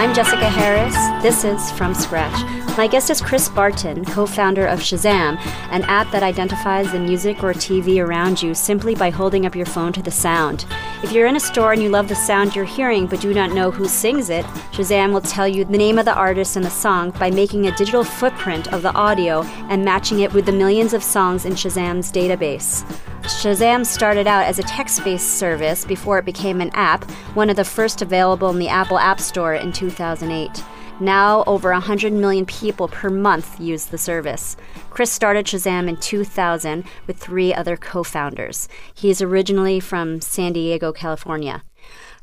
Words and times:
I'm 0.00 0.14
Jessica 0.14 0.48
Harris. 0.48 0.94
This 1.22 1.44
is 1.44 1.70
From 1.72 1.92
Scratch. 1.92 2.59
My 2.80 2.86
guest 2.86 3.10
is 3.10 3.20
Chris 3.20 3.46
Barton, 3.50 4.06
co 4.06 4.24
founder 4.24 4.64
of 4.64 4.80
Shazam, 4.80 5.36
an 5.70 5.82
app 5.82 6.10
that 6.12 6.22
identifies 6.22 6.90
the 6.90 6.98
music 6.98 7.44
or 7.44 7.52
TV 7.52 8.02
around 8.02 8.40
you 8.40 8.54
simply 8.54 8.94
by 8.94 9.10
holding 9.10 9.44
up 9.44 9.54
your 9.54 9.66
phone 9.66 9.92
to 9.92 10.02
the 10.02 10.10
sound. 10.10 10.64
If 11.02 11.12
you're 11.12 11.26
in 11.26 11.36
a 11.36 11.40
store 11.40 11.74
and 11.74 11.82
you 11.82 11.90
love 11.90 12.08
the 12.08 12.14
sound 12.14 12.56
you're 12.56 12.64
hearing 12.64 13.06
but 13.06 13.20
do 13.20 13.34
not 13.34 13.52
know 13.52 13.70
who 13.70 13.86
sings 13.86 14.30
it, 14.30 14.46
Shazam 14.72 15.12
will 15.12 15.20
tell 15.20 15.46
you 15.46 15.66
the 15.66 15.76
name 15.76 15.98
of 15.98 16.06
the 16.06 16.14
artist 16.14 16.56
and 16.56 16.64
the 16.64 16.70
song 16.70 17.10
by 17.10 17.30
making 17.30 17.66
a 17.66 17.76
digital 17.76 18.02
footprint 18.02 18.72
of 18.72 18.80
the 18.80 18.94
audio 18.94 19.42
and 19.68 19.84
matching 19.84 20.20
it 20.20 20.32
with 20.32 20.46
the 20.46 20.52
millions 20.52 20.94
of 20.94 21.04
songs 21.04 21.44
in 21.44 21.52
Shazam's 21.52 22.10
database. 22.10 22.82
Shazam 23.24 23.84
started 23.84 24.26
out 24.26 24.46
as 24.46 24.58
a 24.58 24.62
text 24.62 25.04
based 25.04 25.38
service 25.38 25.84
before 25.84 26.18
it 26.18 26.24
became 26.24 26.62
an 26.62 26.70
app, 26.72 27.04
one 27.34 27.50
of 27.50 27.56
the 27.56 27.64
first 27.64 28.00
available 28.00 28.48
in 28.48 28.58
the 28.58 28.68
Apple 28.68 28.98
App 28.98 29.20
Store 29.20 29.54
in 29.54 29.70
2008. 29.70 30.64
Now, 31.00 31.44
over 31.46 31.72
100 31.72 32.12
million 32.12 32.44
people 32.44 32.86
per 32.86 33.08
month 33.08 33.58
use 33.58 33.86
the 33.86 33.96
service. 33.96 34.54
Chris 34.90 35.10
started 35.10 35.46
Shazam 35.46 35.88
in 35.88 35.96
2000 35.96 36.84
with 37.06 37.16
three 37.16 37.54
other 37.54 37.78
co 37.78 38.02
founders. 38.04 38.68
He 38.94 39.08
is 39.08 39.22
originally 39.22 39.80
from 39.80 40.20
San 40.20 40.52
Diego, 40.52 40.92
California. 40.92 41.62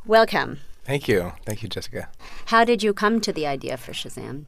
Welcome. 0.06 0.60
Thank 0.86 1.08
you. 1.08 1.34
Thank 1.44 1.64
you, 1.64 1.70
Jessica. 1.70 2.10
How 2.46 2.64
did 2.64 2.84
you 2.84 2.94
come 2.94 3.20
to 3.22 3.34
the 3.34 3.48
idea 3.48 3.78
for 3.78 3.94
Shazam? 3.94 4.46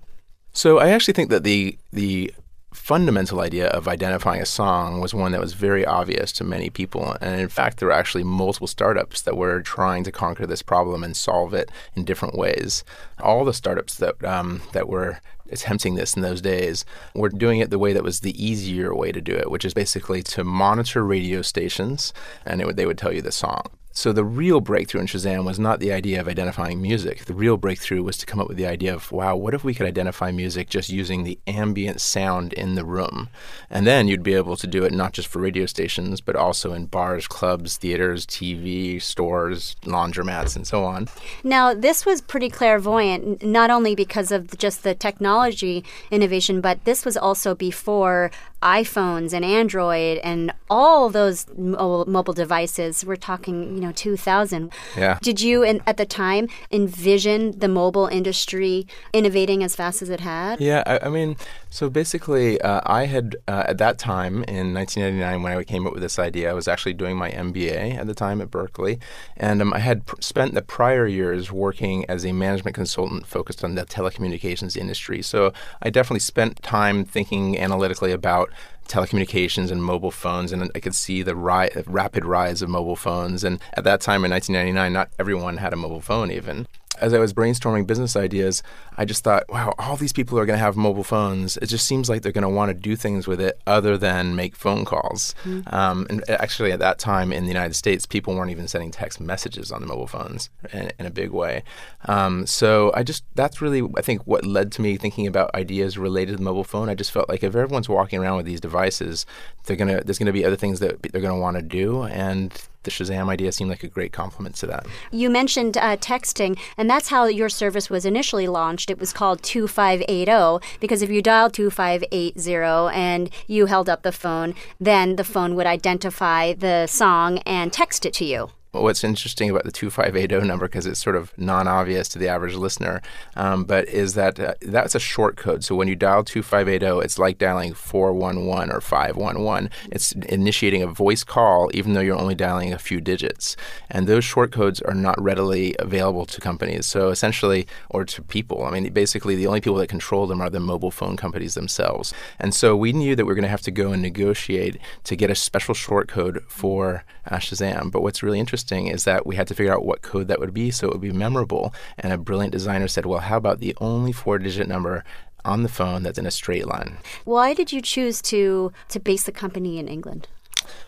So 0.54 0.78
I 0.78 0.90
actually 0.90 1.16
think 1.16 1.32
that 1.32 1.44
the 1.44 1.80
the 1.92 2.32
fundamental 2.72 3.40
idea 3.40 3.68
of 3.68 3.88
identifying 3.88 4.42
a 4.42 4.46
song 4.46 5.02
was 5.02 5.14
one 5.14 5.32
that 5.32 5.42
was 5.42 5.54
very 5.54 5.86
obvious 5.86 6.32
to 6.34 6.44
many 6.44 6.70
people. 6.70 7.16
And 7.20 7.42
in 7.42 7.50
fact, 7.50 7.78
there 7.78 7.88
were 7.88 7.94
actually 7.94 8.24
multiple 8.24 8.68
startups 8.68 9.22
that 9.22 9.38
were 9.38 9.62
trying 9.62 10.04
to 10.04 10.12
conquer 10.12 10.46
this 10.46 10.62
problem 10.62 11.04
and 11.04 11.16
solve 11.16 11.54
it 11.54 11.72
in 11.96 12.06
different 12.06 12.36
ways. 12.36 12.84
All 13.20 13.44
the 13.44 13.54
startups 13.54 13.96
that 13.96 14.24
um, 14.24 14.62
that 14.74 14.88
were 14.88 15.20
attempting 15.52 15.96
this 15.96 16.16
in 16.16 16.22
those 16.22 16.42
days 16.42 16.86
were 17.16 17.30
doing 17.30 17.60
it 17.60 17.72
the 17.72 17.80
way 17.80 17.92
that 17.94 18.04
was 18.04 18.20
the 18.20 18.44
easier 18.44 18.94
way 18.94 19.12
to 19.12 19.22
do 19.22 19.36
it, 19.36 19.50
which 19.50 19.66
is 19.66 19.74
basically 19.74 20.22
to 20.22 20.44
monitor 20.44 21.04
radio 21.04 21.42
stations, 21.42 22.14
and 22.46 22.64
would, 22.64 22.76
they 22.76 22.86
would 22.86 23.00
tell 23.00 23.14
you 23.14 23.22
the 23.22 23.32
song. 23.32 23.64
So 24.00 24.14
the 24.14 24.24
real 24.24 24.62
breakthrough 24.62 25.02
in 25.02 25.08
Shazam 25.08 25.44
was 25.44 25.60
not 25.60 25.82
the 25.82 25.92
idea 25.92 26.22
of 26.22 26.30
identifying 26.30 26.82
music. 26.82 27.26
The 27.26 27.34
real 27.34 27.58
breakthrough 27.58 28.02
was 28.02 28.16
to 28.20 28.26
come 28.26 28.40
up 28.40 28.48
with 28.48 28.56
the 28.56 28.66
idea 28.66 28.94
of, 28.94 29.12
wow, 29.12 29.36
what 29.36 29.54
if 29.54 29.66
we 29.66 29.74
could 29.74 29.86
identify 29.86 30.32
music 30.32 30.70
just 30.70 30.90
using 30.90 31.26
the 31.26 31.38
ambient 31.46 32.00
sound 32.00 32.54
in 32.54 32.76
the 32.76 32.86
room? 32.86 33.28
And 33.70 33.86
then 33.86 34.08
you'd 34.08 34.24
be 34.24 34.36
able 34.36 34.56
to 34.56 34.68
do 34.68 34.86
it 34.86 34.94
not 34.94 35.12
just 35.12 35.28
for 35.28 35.40
radio 35.40 35.66
stations, 35.66 36.22
but 36.22 36.38
also 36.38 36.72
in 36.72 36.86
bars, 36.86 37.28
clubs, 37.28 37.76
theaters, 37.76 38.26
TV, 38.26 39.02
stores, 39.02 39.76
laundromats, 39.84 40.56
and 40.56 40.66
so 40.66 40.86
on. 40.86 41.10
Now, 41.44 41.74
this 41.74 42.06
was 42.06 42.22
pretty 42.22 42.50
clairvoyant, 42.50 43.44
not 43.44 43.70
only 43.70 43.96
because 43.96 44.32
of 44.32 44.58
just 44.58 44.84
the 44.84 44.96
technology 44.96 45.84
innovation, 46.10 46.62
but 46.62 46.86
this 46.86 47.04
was 47.04 47.18
also 47.18 47.54
before 47.54 48.32
iPhones 48.62 49.32
and 49.34 49.46
Android 49.46 50.18
and 50.18 50.54
all 50.70 51.10
those 51.10 51.46
mobile 51.58 52.34
devices. 52.34 53.06
We're 53.06 53.16
talking, 53.16 53.76
you 53.76 53.82
know, 53.82 53.89
2000. 53.94 54.72
Yeah. 54.98 55.20
Did 55.22 55.42
you, 55.42 55.64
in, 55.64 55.82
at 55.86 55.98
the 55.98 56.06
time, 56.06 56.48
envision 56.72 57.58
the 57.60 57.68
mobile 57.68 58.08
industry 58.08 58.88
innovating 59.14 59.64
as 59.64 59.76
fast 59.76 60.02
as 60.02 60.10
it 60.10 60.20
had? 60.20 60.60
Yeah, 60.60 60.84
I, 60.86 61.08
I 61.08 61.10
mean, 61.10 61.38
so 61.70 61.90
basically, 61.90 62.60
uh, 62.62 62.82
I 62.86 63.06
had 63.06 63.36
uh, 63.48 63.64
at 63.68 63.78
that 63.78 64.00
time 64.00 64.44
in 64.46 64.74
1999 64.74 65.44
when 65.44 65.58
I 65.58 65.64
came 65.64 65.86
up 65.86 65.94
with 65.94 66.02
this 66.02 66.18
idea, 66.18 66.50
I 66.50 66.54
was 66.54 66.68
actually 66.68 66.94
doing 66.94 67.16
my 67.16 67.30
MBA 67.32 67.96
at 67.98 68.08
the 68.08 68.16
time 68.16 68.42
at 68.42 68.50
Berkeley, 68.50 69.00
and 69.38 69.62
um, 69.62 69.74
I 69.74 69.80
had 69.80 70.06
pr- 70.06 70.20
spent 70.20 70.54
the 70.54 70.62
prior 70.62 71.06
years 71.06 71.52
working 71.52 72.06
as 72.10 72.26
a 72.26 72.32
management 72.32 72.76
consultant 72.76 73.28
focused 73.28 73.64
on 73.64 73.76
the 73.76 73.86
telecommunications 73.86 74.76
industry. 74.76 75.22
So 75.22 75.54
I 75.82 75.90
definitely 75.90 76.20
spent 76.22 76.62
time 76.64 77.06
thinking 77.06 77.60
analytically 77.60 78.12
about 78.12 78.52
telecommunications 78.90 79.72
and 79.72 79.84
mobile 79.84 80.12
phones, 80.12 80.52
and 80.52 80.70
I 80.76 80.80
could 80.80 80.96
see 80.96 81.22
the 81.22 81.36
ri- 81.36 81.70
rapid 81.86 82.26
rise 82.26 82.62
of 82.62 82.70
mobile 82.70 82.96
phones. 82.96 83.44
And 83.44 83.62
at 83.74 83.84
that 83.86 84.02
time 84.02 84.26
in 84.26 84.32
1999, 84.32 84.92
not 84.92 85.12
everyone 85.18 85.58
had 85.58 85.72
a 85.72 85.78
mobile 85.78 86.02
phone 86.02 86.32
even 86.32 86.68
as 87.02 87.14
I 87.14 87.20
was 87.20 87.34
brainstorming 87.34 87.88
business 87.88 88.16
ideas, 88.16 88.64
I 88.98 89.06
just 89.06 89.24
thought, 89.24 89.44
wow, 89.50 89.74
all 89.80 89.96
these 89.96 90.14
people 90.14 90.38
are 90.40 90.46
going 90.46 90.58
to 90.58 90.64
have 90.64 90.76
mobile 90.76 91.04
phones. 91.04 91.58
It 91.58 91.68
just 91.68 91.86
seems 91.86 92.10
like 92.10 92.22
they're 92.22 92.32
going 92.32 92.44
to 92.44 92.50
want 92.50 92.70
to 92.70 92.74
do 92.74 92.96
things 92.96 93.28
with 93.28 93.42
it 93.42 93.60
other 93.66 93.98
than 93.98 94.36
make 94.36 94.56
phone 94.56 94.86
calls. 94.86 95.36
Mm-hmm. 95.44 95.74
Um, 95.74 96.08
and 96.10 96.30
actually, 96.30 96.72
at 96.72 96.80
that 96.80 97.00
time 97.00 97.32
in 97.32 97.44
the 97.44 97.50
United 97.50 97.76
States, 97.76 98.06
people 98.06 98.36
weren't 98.36 98.52
even 98.52 98.68
sending 98.68 98.92
text 98.92 99.20
messages 99.20 99.72
on 99.72 99.82
the 99.82 99.88
mobile 99.88 100.08
phones 100.08 100.50
in, 100.74 100.92
in 101.00 101.06
a 101.06 101.12
big 101.12 101.32
way. 101.32 101.64
Um, 102.06 102.46
so 102.46 102.92
I 102.94 103.04
just, 103.04 103.24
that's 103.36 103.62
really, 103.62 103.88
I 103.98 104.02
think, 104.02 104.24
what 104.26 104.46
led 104.46 104.72
to 104.74 104.82
me 104.82 104.98
thinking 104.98 105.28
about 105.28 105.54
ideas 105.56 105.98
related 105.98 106.32
to 106.32 106.38
the 106.38 106.44
mobile 106.44 106.64
phone. 106.64 106.90
I 106.90 106.96
just 106.96 107.12
felt 107.12 107.30
like 107.30 107.44
if 107.44 107.56
everyone's 107.56 107.90
walking 107.90 108.20
around 108.20 108.38
with 108.38 108.46
these 108.46 108.62
devices, 108.62 109.26
they're 109.66 109.78
gonna, 109.78 110.04
there's 110.04 110.20
going 110.20 110.28
to 110.28 110.34
be 110.34 110.46
other 110.46 110.56
things 110.56 110.80
that 110.80 111.02
they're 111.02 111.22
going 111.22 111.36
to 111.36 111.40
want 111.40 111.58
to 111.58 111.64
do. 111.64 112.04
And 112.04 112.54
the 112.84 112.92
Shazam 112.92 113.30
idea 113.30 113.52
seemed 113.52 113.70
like 113.70 113.84
a 113.84 113.88
great 113.88 114.14
complement 114.14 114.56
to 114.56 114.68
that. 114.68 114.86
You 115.12 115.30
mentioned 115.30 115.78
uh, 115.78 115.98
texting, 115.98 116.58
and 116.78 116.90
that's 116.90 117.10
how 117.10 117.26
your 117.26 117.50
service 117.50 117.90
was 117.90 118.06
initially 118.06 118.48
launched. 118.48 118.90
It 118.90 119.00
was 119.00 119.14
called 119.14 119.44
2580 119.44 120.66
because 120.80 121.02
if 121.02 121.10
you 121.10 121.22
dialed 121.22 121.54
2580 121.54 122.96
and 122.96 123.30
you 123.48 123.66
held 123.66 123.90
up 123.90 124.04
the 124.04 124.12
phone, 124.12 124.56
then 124.80 125.16
the 125.16 125.24
phone 125.24 125.56
would 125.56 125.68
identify 125.68 126.54
the 126.54 126.88
song 126.88 127.40
and 127.40 127.74
text 127.74 128.06
it 128.06 128.14
to 128.14 128.26
you 128.26 128.50
what's 128.72 129.04
interesting 129.04 129.50
about 129.50 129.64
the 129.64 129.72
2580 129.72 130.48
number, 130.48 130.68
because 130.68 130.86
it's 130.86 131.02
sort 131.02 131.16
of 131.16 131.36
non 131.38 131.68
obvious 131.68 132.08
to 132.10 132.20
the 132.20 132.28
average 132.28 132.56
listener, 132.56 133.02
um, 133.36 133.64
but 133.64 133.88
is 133.88 134.14
that 134.14 134.40
uh, 134.40 134.54
that's 134.62 134.96
a 134.96 135.00
short 135.00 135.38
code. 135.38 135.64
So 135.64 135.76
when 135.76 135.88
you 135.88 135.96
dial 135.96 136.24
2580, 136.24 137.04
it's 137.04 137.18
like 137.18 137.38
dialing 137.38 137.74
411 137.74 138.72
or 138.72 138.82
511. 138.82 139.70
It's 139.92 140.12
initiating 140.12 140.84
a 140.84 140.88
voice 140.88 141.24
call, 141.24 141.70
even 141.74 141.94
though 141.94 142.02
you're 142.02 142.20
only 142.20 142.36
dialing 142.36 142.72
a 142.72 142.80
few 142.80 143.02
digits. 143.02 143.56
And 143.90 144.08
those 144.08 144.24
short 144.24 144.52
codes 144.52 144.82
are 144.82 144.94
not 144.94 145.20
readily 145.22 145.76
available 145.80 146.26
to 146.28 146.40
companies. 146.40 146.86
So 146.86 147.10
essentially, 147.10 147.68
or 147.90 148.06
to 148.06 148.22
people. 148.22 148.64
I 148.64 148.72
mean, 148.72 148.92
basically, 148.94 149.36
the 149.36 149.48
only 149.48 149.62
people 149.62 149.78
that 149.78 149.88
control 149.88 150.28
them 150.28 150.42
are 150.42 150.50
the 150.50 150.60
mobile 150.60 150.92
phone 150.92 151.18
companies 151.18 151.56
themselves. 151.56 152.14
And 152.38 152.54
so 152.54 152.76
we 152.76 152.94
knew 152.94 153.16
that 153.16 153.26
we 153.26 153.32
are 153.32 153.36
going 153.36 153.44
to 153.44 153.50
have 153.50 153.62
to 153.62 153.72
go 153.72 153.92
and 153.92 154.02
negotiate 154.02 154.78
to 155.06 155.16
get 155.16 155.32
a 155.32 155.36
special 155.36 155.74
short 155.74 156.08
code 156.08 156.44
for 156.48 157.04
uh, 157.26 157.38
Shazam. 157.38 157.92
But 157.92 158.02
what's 158.02 158.22
really 158.22 158.40
interesting 158.40 158.59
interesting 158.60 158.88
is 158.88 159.06
that 159.06 159.26
we 159.26 159.36
had 159.36 159.48
to 159.48 159.56
figure 159.56 159.74
out 159.74 159.86
what 159.86 160.02
code 160.02 160.28
that 160.28 160.40
would 160.40 160.54
be 160.54 160.70
so 160.72 160.88
it 160.88 160.92
would 160.92 161.02
be 161.02 161.12
memorable. 161.12 161.74
And 161.98 162.12
a 162.12 162.18
brilliant 162.18 162.52
designer 162.52 162.88
said, 162.88 163.06
well, 163.06 163.20
how 163.20 163.38
about 163.38 163.60
the 163.60 163.76
only 163.80 164.12
four 164.12 164.38
digit 164.38 164.68
number 164.68 165.04
on 165.46 165.64
the 165.64 165.70
phone 165.70 166.04
that's 166.04 166.20
in 166.20 166.26
a 166.26 166.32
straight 166.32 166.68
line? 166.68 166.98
Why 167.24 167.54
did 167.54 167.72
you 167.72 167.82
choose 167.82 168.22
to, 168.24 168.74
to 168.90 169.00
base 169.00 169.24
the 169.24 169.32
company 169.32 169.80
in 169.80 169.88
England? 169.88 170.28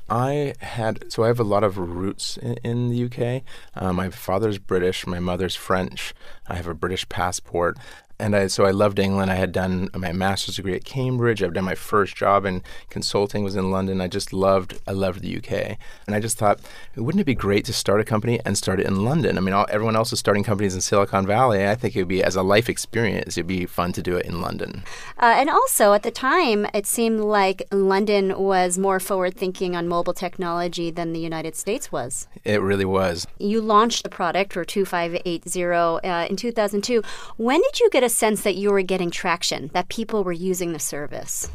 I 0.09 0.53
had 0.59 1.11
so 1.11 1.23
I 1.23 1.27
have 1.27 1.39
a 1.39 1.45
lot 1.45 1.63
of 1.63 1.77
roots 1.77 2.37
in, 2.37 2.57
in 2.63 2.89
the 2.89 3.05
UK. 3.05 3.43
Uh, 3.73 3.93
my 3.93 4.09
father's 4.09 4.59
British, 4.59 5.07
my 5.07 5.19
mother's 5.19 5.55
French. 5.55 6.13
I 6.47 6.55
have 6.55 6.67
a 6.67 6.73
British 6.73 7.07
passport 7.07 7.77
and 8.21 8.35
I, 8.35 8.47
so 8.47 8.65
I 8.65 8.71
loved 8.71 8.99
England. 8.99 9.31
I 9.31 9.35
had 9.35 9.51
done 9.51 9.89
my 9.95 10.11
master's 10.13 10.55
degree 10.55 10.75
at 10.75 10.85
Cambridge. 10.85 11.41
I've 11.41 11.53
done 11.53 11.65
my 11.65 11.75
first 11.75 12.15
job 12.15 12.45
in 12.45 12.61
consulting 12.89 13.43
was 13.43 13.55
in 13.55 13.71
London. 13.71 13.99
I 13.99 14.07
just 14.07 14.31
loved 14.31 14.79
I 14.87 14.91
loved 14.91 15.21
the 15.21 15.37
UK, 15.37 15.77
and 16.05 16.15
I 16.15 16.19
just 16.19 16.37
thought, 16.37 16.59
wouldn't 16.95 17.21
it 17.21 17.25
be 17.25 17.33
great 17.33 17.65
to 17.65 17.73
start 17.73 17.99
a 17.99 18.03
company 18.03 18.39
and 18.45 18.57
start 18.57 18.79
it 18.79 18.85
in 18.85 19.03
London? 19.03 19.37
I 19.37 19.41
mean, 19.41 19.53
all, 19.53 19.65
everyone 19.69 19.95
else 19.95 20.13
is 20.13 20.19
starting 20.19 20.43
companies 20.43 20.75
in 20.75 20.81
Silicon 20.81 21.25
Valley. 21.25 21.67
I 21.67 21.75
think 21.75 21.95
it 21.95 21.99
would 21.99 22.07
be 22.07 22.23
as 22.23 22.35
a 22.35 22.43
life 22.43 22.69
experience. 22.69 23.37
It'd 23.37 23.47
be 23.47 23.65
fun 23.65 23.91
to 23.93 24.03
do 24.03 24.15
it 24.17 24.27
in 24.27 24.39
London. 24.39 24.83
Uh, 25.17 25.33
and 25.37 25.49
also 25.49 25.93
at 25.93 26.03
the 26.03 26.11
time, 26.11 26.67
it 26.73 26.85
seemed 26.85 27.21
like 27.21 27.63
London 27.71 28.37
was 28.37 28.77
more 28.77 28.99
forward 28.99 29.35
thinking 29.35 29.75
on 29.75 29.87
mobile 29.87 30.13
technology 30.13 30.91
than 30.91 31.13
the 31.13 31.19
United 31.19 31.55
States 31.55 31.91
was. 31.91 32.27
It 32.43 32.61
really 32.61 32.85
was. 32.85 33.25
You 33.39 33.61
launched 33.61 34.03
the 34.03 34.09
product 34.09 34.55
or 34.55 34.63
2580 34.63 35.63
uh, 36.07 36.27
in 36.29 36.35
2002. 36.35 37.01
When 37.37 37.61
did 37.61 37.79
you 37.79 37.89
get 37.89 38.03
a 38.03 38.10
sense 38.11 38.43
that 38.43 38.55
you 38.55 38.71
were 38.71 38.81
getting 38.81 39.11
traction, 39.11 39.69
that 39.73 39.89
people 39.89 40.23
were 40.23 40.31
using 40.31 40.73
the 40.73 40.79
service? 40.79 41.49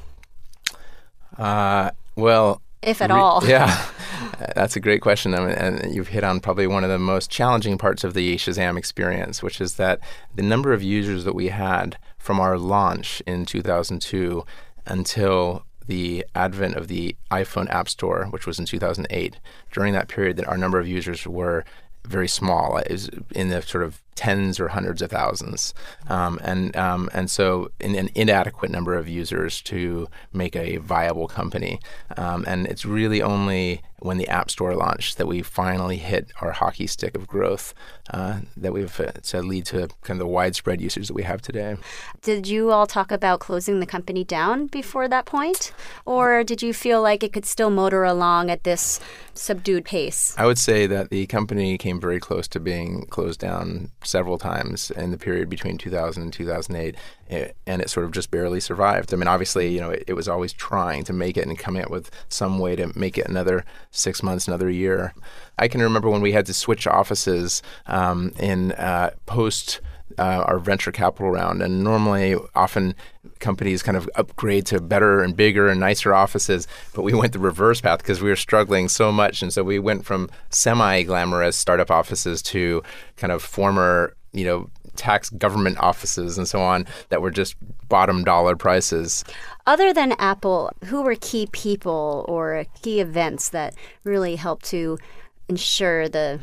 Uh, 1.39 1.91
well, 2.17 2.63
if 2.83 3.03
at 3.03 3.11
re- 3.11 3.17
all. 3.17 3.43
Yeah, 3.47 3.85
that's 4.55 4.77
a 4.77 4.81
great 4.81 5.01
question. 5.01 5.35
I 5.35 5.41
mean, 5.41 5.51
and 5.51 5.95
you've 5.95 6.09
hit 6.09 6.25
on 6.25 6.41
probably 6.41 6.67
one 6.67 6.85
of 6.85 6.91
the 6.91 6.99
most 6.99 7.31
challenging 7.31 7.79
parts 7.79 8.05
of 8.05 8.15
the 8.15 8.37
Shazam 8.37 8.79
experience, 8.79 9.43
which 9.43 9.61
is 9.61 9.75
that 9.75 10.01
the 10.35 10.43
number 10.43 10.73
of 10.73 10.83
users 10.83 11.25
that 11.25 11.35
we 11.35 11.49
had 11.49 11.99
from 12.19 12.41
our 12.41 12.59
launch 12.59 13.23
in 13.27 13.45
2002 13.45 14.45
until 14.87 15.65
the 15.87 16.25
advent 16.35 16.75
of 16.75 16.89
the 16.89 17.17
iPhone 17.31 17.71
App 17.71 17.89
Store, 17.89 18.27
which 18.31 18.47
was 18.47 18.59
in 18.59 18.67
2008, 18.67 19.37
during 19.71 19.93
that 19.93 20.09
period, 20.09 20.37
that 20.37 20.49
our 20.49 20.59
number 20.59 20.81
of 20.81 20.89
users 20.89 21.27
were 21.27 21.65
very 22.05 22.29
small. 22.29 22.77
It 22.79 22.91
was 22.91 23.11
in 23.35 23.49
the 23.49 23.63
sort 23.63 23.85
of 23.85 24.03
tens 24.17 24.59
or 24.59 24.69
hundreds 24.69 25.03
of 25.03 25.11
thousands, 25.11 25.75
um, 26.09 26.41
and 26.43 26.75
um, 26.77 27.09
and 27.13 27.31
so 27.31 27.71
in 27.79 27.95
an 27.95 28.11
inadequate 28.15 28.71
number 28.71 28.95
of 28.95 29.09
users 29.09 29.61
to 29.63 30.09
make 30.33 30.57
a 30.57 30.79
viable 30.79 31.29
company. 31.29 31.79
Um, 32.17 32.45
and 32.47 32.67
it's 32.67 32.85
really 32.85 33.23
only 33.23 33.83
when 34.01 34.19
the 34.19 34.29
App 34.29 34.51
Store 34.51 34.75
launched 34.75 35.17
that 35.19 35.27
we 35.27 35.43
finally 35.43 35.97
hit 35.97 36.31
our 36.41 36.53
hockey 36.53 36.87
stick 36.87 37.17
of 37.17 37.27
growth 37.27 37.75
uh, 38.11 38.41
that 38.57 38.73
we've 38.73 39.01
uh, 39.01 39.13
to 39.13 39.43
lead 39.43 39.65
to 39.67 39.89
kind 40.03 40.13
of 40.13 40.19
the 40.19 40.27
widespread 40.27 40.81
usage 40.81 41.09
that 41.09 41.15
we 41.15 41.23
have 41.23 41.41
today. 41.41 41.77
Did 42.23 42.47
you 42.47 42.71
all 42.71 42.87
talk 42.87 43.11
about 43.11 43.41
closing 43.41 43.81
the 43.81 43.87
company 43.87 44.25
down 44.25 44.67
before 44.67 45.09
that 45.09 45.25
point, 45.25 45.73
or 46.05 46.45
did 46.45 46.63
you 46.63 46.73
feel 46.73 47.03
like 47.03 47.23
it 47.23 47.33
could 47.33 47.47
still 47.47 47.71
motor 47.71 48.05
along 48.05 48.51
at 48.51 48.65
this 48.65 49.01
subdued 49.35 49.85
pace? 49.85 50.35
I 50.39 50.47
would 50.47 50.59
say 50.59 50.87
that 50.87 51.11
the 51.11 51.27
company 51.27 51.79
came 51.79 52.01
very 52.01 52.21
close 52.21 52.47
to 52.49 52.61
being 52.61 53.07
closed 53.07 53.41
down 53.41 53.91
several 54.07 54.39
times 54.39 54.91
in 54.91 55.11
the 55.11 55.19
period 55.19 55.49
between 55.49 55.79
2000 55.79 56.23
and 56.23 56.33
2008, 56.33 56.95
and 57.67 57.83
it 57.83 57.91
sort 57.91 58.07
of 58.07 58.13
just 58.13 58.31
barely 58.31 58.61
survived. 58.61 59.13
I 59.13 59.17
mean, 59.17 59.29
obviously, 59.29 59.69
you 59.69 59.81
know, 59.81 59.91
it, 59.91 60.05
it 60.07 60.13
was 60.15 60.29
always 60.29 60.53
trying 60.53 61.05
to 61.05 61.13
make 61.13 61.37
it 61.37 61.47
and 61.47 61.59
coming 61.59 61.83
up 61.83 61.91
with 61.91 62.11
some 62.29 62.59
way 62.59 62.77
to 62.77 62.97
make 62.99 63.19
it 63.19 63.27
another 63.27 63.65
six 63.91 64.23
months, 64.23 64.47
another 64.47 64.71
year. 64.71 65.15
I 65.59 65.69
can 65.69 65.81
remember 65.83 66.09
when 66.09 66.23
we 66.23 66.33
had 66.33 66.47
to 66.47 66.55
switch 66.55 66.87
offices 66.87 67.63
um, 67.87 68.33
in 68.39 68.73
uh, 68.73 69.11
post. 69.27 69.81
Uh, 70.19 70.45
our 70.47 70.61
venture 70.61 70.93
capital 70.93 71.31
round. 71.31 71.61
And 71.61 71.83
normally, 71.83 72.37
often 72.55 72.95
companies 73.41 73.83
kind 73.83 73.97
of 73.97 74.09
upgrade 74.17 74.67
to 74.67 74.81
better 74.81 75.23
and 75.23 75.37
bigger 75.37 75.69
and 75.69 75.81
nicer 75.81 76.15
offices, 76.15 76.67
but 76.95 77.03
we 77.03 77.15
went 77.15 77.33
the 77.33 77.39
reverse 77.39 77.81
path 77.81 77.99
because 77.99 78.21
we 78.21 78.29
were 78.29 78.37
struggling 78.37 78.89
so 78.89 79.13
much. 79.13 79.43
And 79.43 79.53
so 79.53 79.63
we 79.63 79.79
went 79.79 80.05
from 80.05 80.31
semi 80.51 81.03
glamorous 81.03 81.57
startup 81.57 81.91
offices 81.91 82.43
to 82.43 82.83
kind 83.17 83.33
of 83.33 83.43
former, 83.43 84.15
you 84.33 84.45
know, 84.45 84.71
tax 84.97 85.31
government 85.31 85.79
offices 85.79 86.39
and 86.39 86.49
so 86.49 86.61
on 86.61 86.87
that 87.11 87.21
were 87.21 87.31
just 87.31 87.55
bottom 87.89 88.25
dollar 88.25 88.57
prices. 88.57 89.25
Other 89.67 89.93
than 89.93 90.13
Apple, 90.13 90.73
who 90.85 91.03
were 91.03 91.17
key 91.17 91.49
people 91.53 92.25
or 92.29 92.65
key 92.83 93.01
events 93.01 93.51
that 93.51 93.75
really 94.05 94.37
helped 94.37 94.65
to 94.67 94.99
ensure 95.49 96.09
the 96.09 96.41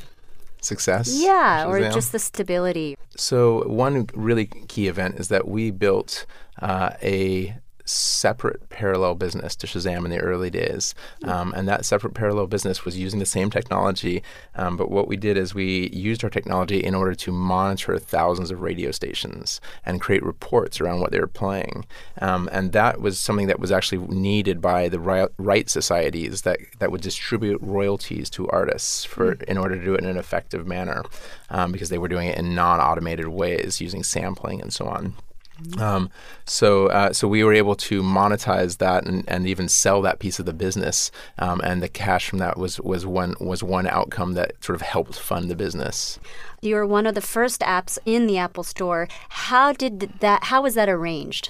success? 0.63 1.10
Yeah, 1.13 1.68
or 1.68 1.80
just 1.92 2.12
the 2.12 2.19
stability. 2.19 2.95
So, 3.15 3.68
one 3.68 4.07
really 4.13 4.45
key 4.45 4.88
event 4.88 5.19
is 5.19 5.27
that 5.27 5.48
we 5.48 5.71
built 5.71 6.25
uh, 6.62 6.92
a 7.01 7.56
separate 7.86 8.70
parallel 8.70 9.16
business 9.16 9.56
to 9.58 9.68
Shazam 9.68 10.06
in 10.06 10.12
the 10.12 10.20
early 10.20 10.50
days. 10.50 10.96
Um, 11.24 11.54
and 11.56 11.68
that 11.68 11.86
separate 11.86 12.14
parallel 12.14 12.48
business 12.48 12.86
was 12.86 12.98
using 12.98 13.20
the 13.20 13.26
same 13.26 13.50
technology. 13.50 14.24
Um, 14.56 14.78
but 14.78 14.90
what 14.90 15.08
we 15.08 15.18
did 15.18 15.38
is 15.38 15.54
we 15.54 15.90
used 15.90 16.24
our 16.24 16.30
technology 16.30 16.84
in 16.84 16.96
order 16.96 17.14
to 17.16 17.32
monitor 17.32 17.98
thousands 17.98 18.52
of 18.52 18.62
radio 18.62 18.92
stations 18.92 19.60
and 19.86 20.02
create 20.02 20.24
reports 20.24 20.80
around 20.80 21.02
what 21.02 21.12
they 21.12 21.20
were 21.20 21.28
playing. 21.28 21.86
Um, 22.22 22.50
and 22.52 22.72
that 22.72 23.02
was 23.02 23.20
something 23.20 23.48
that 23.48 23.60
was 23.60 23.72
actually 23.72 24.06
needed 24.08 24.62
by 24.62 24.90
the 24.90 25.00
right 25.00 25.70
societies 25.70 26.44
that, 26.44 26.60
that 26.80 26.92
would 26.92 27.02
distribute 27.02 27.60
royalties 27.62 28.30
to 28.32 28.48
artists 28.50 29.04
for 29.04 29.36
mm. 29.36 29.44
in 29.44 29.58
order 29.58 29.76
to 29.76 29.84
do 29.84 29.94
it 29.94 30.02
in 30.02 30.10
an 30.10 30.18
effective 30.18 30.66
manner 30.66 31.04
um, 31.50 31.72
because 31.72 31.90
they 31.90 31.98
were 31.98 32.08
doing 32.08 32.28
it 32.28 32.38
in 32.38 32.56
non 32.56 32.80
automated 32.80 33.28
ways 33.28 33.82
using 33.82 34.04
sampling 34.04 34.62
and 34.62 34.74
so 34.74 34.86
on. 34.86 35.16
Um, 35.78 36.10
so, 36.46 36.88
uh, 36.88 37.14
so 37.14 37.28
we 37.28 37.44
were 37.44 37.54
able 37.54 37.76
to 37.76 38.02
monetize 38.02 38.78
that 38.80 39.06
and, 39.06 39.24
and 39.28 39.48
even 39.48 39.70
sell 39.70 40.02
that 40.02 40.20
piece 40.20 40.40
of 40.40 40.46
the 40.46 40.54
business, 40.54 41.12
um, 41.38 41.62
and 41.64 41.82
the 41.82 41.88
cash 41.88 42.28
from 42.30 42.40
that 42.40 42.58
was 42.58 42.80
was 42.82 43.06
one 43.06 43.36
was 43.40 43.64
one 43.64 43.88
outcome 43.88 44.34
that 44.34 44.64
sort 44.64 44.76
of 44.76 44.82
helped 44.82 45.18
fund 45.18 45.50
the 45.50 45.56
business. 45.56 46.20
You're 46.62 46.86
one 46.86 47.06
of 47.06 47.16
the 47.16 47.22
first 47.22 47.62
apps 47.62 47.98
in 48.06 48.26
the 48.26 48.38
Apple 48.38 48.64
Store. 48.64 49.08
How 49.30 49.74
did 49.74 50.14
that? 50.20 50.46
How 50.46 50.64
was 50.64 50.76
that 50.76 50.90
arranged? 50.90 51.50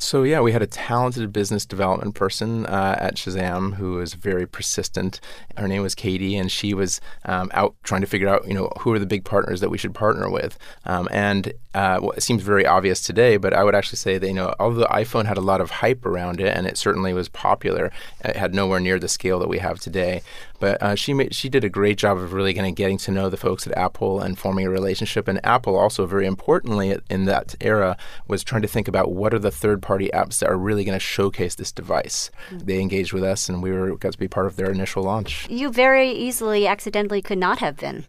So 0.00 0.22
yeah, 0.22 0.40
we 0.40 0.52
had 0.52 0.62
a 0.62 0.66
talented 0.66 1.32
business 1.32 1.66
development 1.66 2.14
person 2.14 2.66
uh, 2.66 2.96
at 3.00 3.16
Shazam 3.16 3.74
who 3.74 3.94
was 3.94 4.14
very 4.14 4.46
persistent. 4.46 5.20
Her 5.56 5.66
name 5.66 5.82
was 5.82 5.96
Katie, 5.96 6.36
and 6.36 6.52
she 6.52 6.72
was 6.72 7.00
um, 7.24 7.50
out 7.52 7.74
trying 7.82 8.02
to 8.02 8.06
figure 8.06 8.28
out, 8.28 8.46
you 8.46 8.54
know, 8.54 8.70
who 8.78 8.92
are 8.92 9.00
the 9.00 9.06
big 9.06 9.24
partners 9.24 9.60
that 9.60 9.70
we 9.70 9.78
should 9.78 9.94
partner 9.94 10.30
with. 10.30 10.56
Um, 10.84 11.08
and 11.10 11.52
uh, 11.74 11.98
well, 12.00 12.12
it 12.12 12.22
seems 12.22 12.42
very 12.42 12.66
obvious 12.66 13.02
today, 13.02 13.36
but 13.36 13.52
I 13.52 13.62
would 13.62 13.74
actually 13.74 13.98
say 13.98 14.18
that 14.18 14.26
you 14.26 14.34
know, 14.34 14.54
although 14.58 14.80
the 14.80 14.86
iPhone 14.86 15.26
had 15.26 15.36
a 15.36 15.42
lot 15.42 15.60
of 15.60 15.70
hype 15.70 16.06
around 16.06 16.40
it, 16.40 16.56
and 16.56 16.66
it 16.66 16.78
certainly 16.78 17.12
was 17.12 17.28
popular, 17.28 17.92
it 18.24 18.36
had 18.36 18.54
nowhere 18.54 18.80
near 18.80 18.98
the 18.98 19.08
scale 19.08 19.38
that 19.38 19.48
we 19.48 19.58
have 19.58 19.78
today. 19.78 20.22
But 20.60 20.82
uh, 20.82 20.94
she 20.94 21.14
made, 21.14 21.34
she 21.34 21.48
did 21.48 21.64
a 21.64 21.68
great 21.68 21.98
job 21.98 22.18
of 22.18 22.32
really 22.32 22.54
kind 22.54 22.66
of 22.66 22.74
getting 22.74 22.98
to 22.98 23.12
know 23.12 23.28
the 23.28 23.36
folks 23.36 23.66
at 23.66 23.76
Apple 23.76 24.20
and 24.20 24.38
forming 24.38 24.66
a 24.66 24.70
relationship. 24.70 25.28
And 25.28 25.44
Apple 25.44 25.76
also, 25.76 26.04
very 26.06 26.26
importantly, 26.26 26.98
in 27.08 27.26
that 27.26 27.54
era, 27.60 27.96
was 28.26 28.42
trying 28.42 28.62
to 28.62 28.68
think 28.68 28.88
about 28.88 29.12
what 29.12 29.32
are 29.32 29.38
the 29.38 29.50
third-party 29.50 30.10
apps 30.12 30.40
that 30.40 30.48
are 30.48 30.58
really 30.58 30.84
going 30.84 30.96
to 30.96 31.00
showcase 31.00 31.54
this 31.54 31.70
device. 31.70 32.30
Mm-hmm. 32.50 32.66
They 32.66 32.80
engaged 32.80 33.12
with 33.12 33.22
us, 33.22 33.48
and 33.48 33.62
we 33.62 33.70
were 33.70 33.96
got 33.96 34.12
to 34.12 34.18
be 34.18 34.26
part 34.26 34.46
of 34.46 34.56
their 34.56 34.70
initial 34.70 35.02
launch. 35.02 35.46
You 35.48 35.70
very 35.70 36.10
easily, 36.10 36.66
accidentally, 36.66 37.22
could 37.22 37.38
not 37.38 37.58
have 37.58 37.76
been 37.76 38.06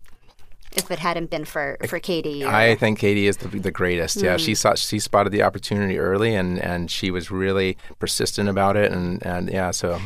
if 0.80 0.92
it 0.92 1.00
hadn't 1.00 1.30
been 1.30 1.46
for 1.46 1.78
for 1.88 2.00
Katie. 2.00 2.44
Or... 2.44 2.50
I 2.50 2.76
think 2.76 3.00
Katie 3.00 3.28
is 3.28 3.38
the, 3.38 3.48
the 3.48 3.72
greatest. 3.72 4.18
Mm. 4.18 4.24
Yeah, 4.24 4.38
she 4.38 4.52
hmm. 4.52 4.56
saw 4.56 4.76
she 4.76 5.00
spotted 5.00 5.32
the 5.32 5.44
opportunity 5.44 5.98
early, 6.00 6.36
and 6.36 6.60
and 6.60 6.90
she 6.90 7.12
was 7.12 7.30
really 7.32 7.78
persistent 8.00 8.50
about 8.50 8.76
it, 8.76 8.92
and 8.92 9.24
and 9.26 9.50
yeah. 9.50 9.72
So, 9.72 10.00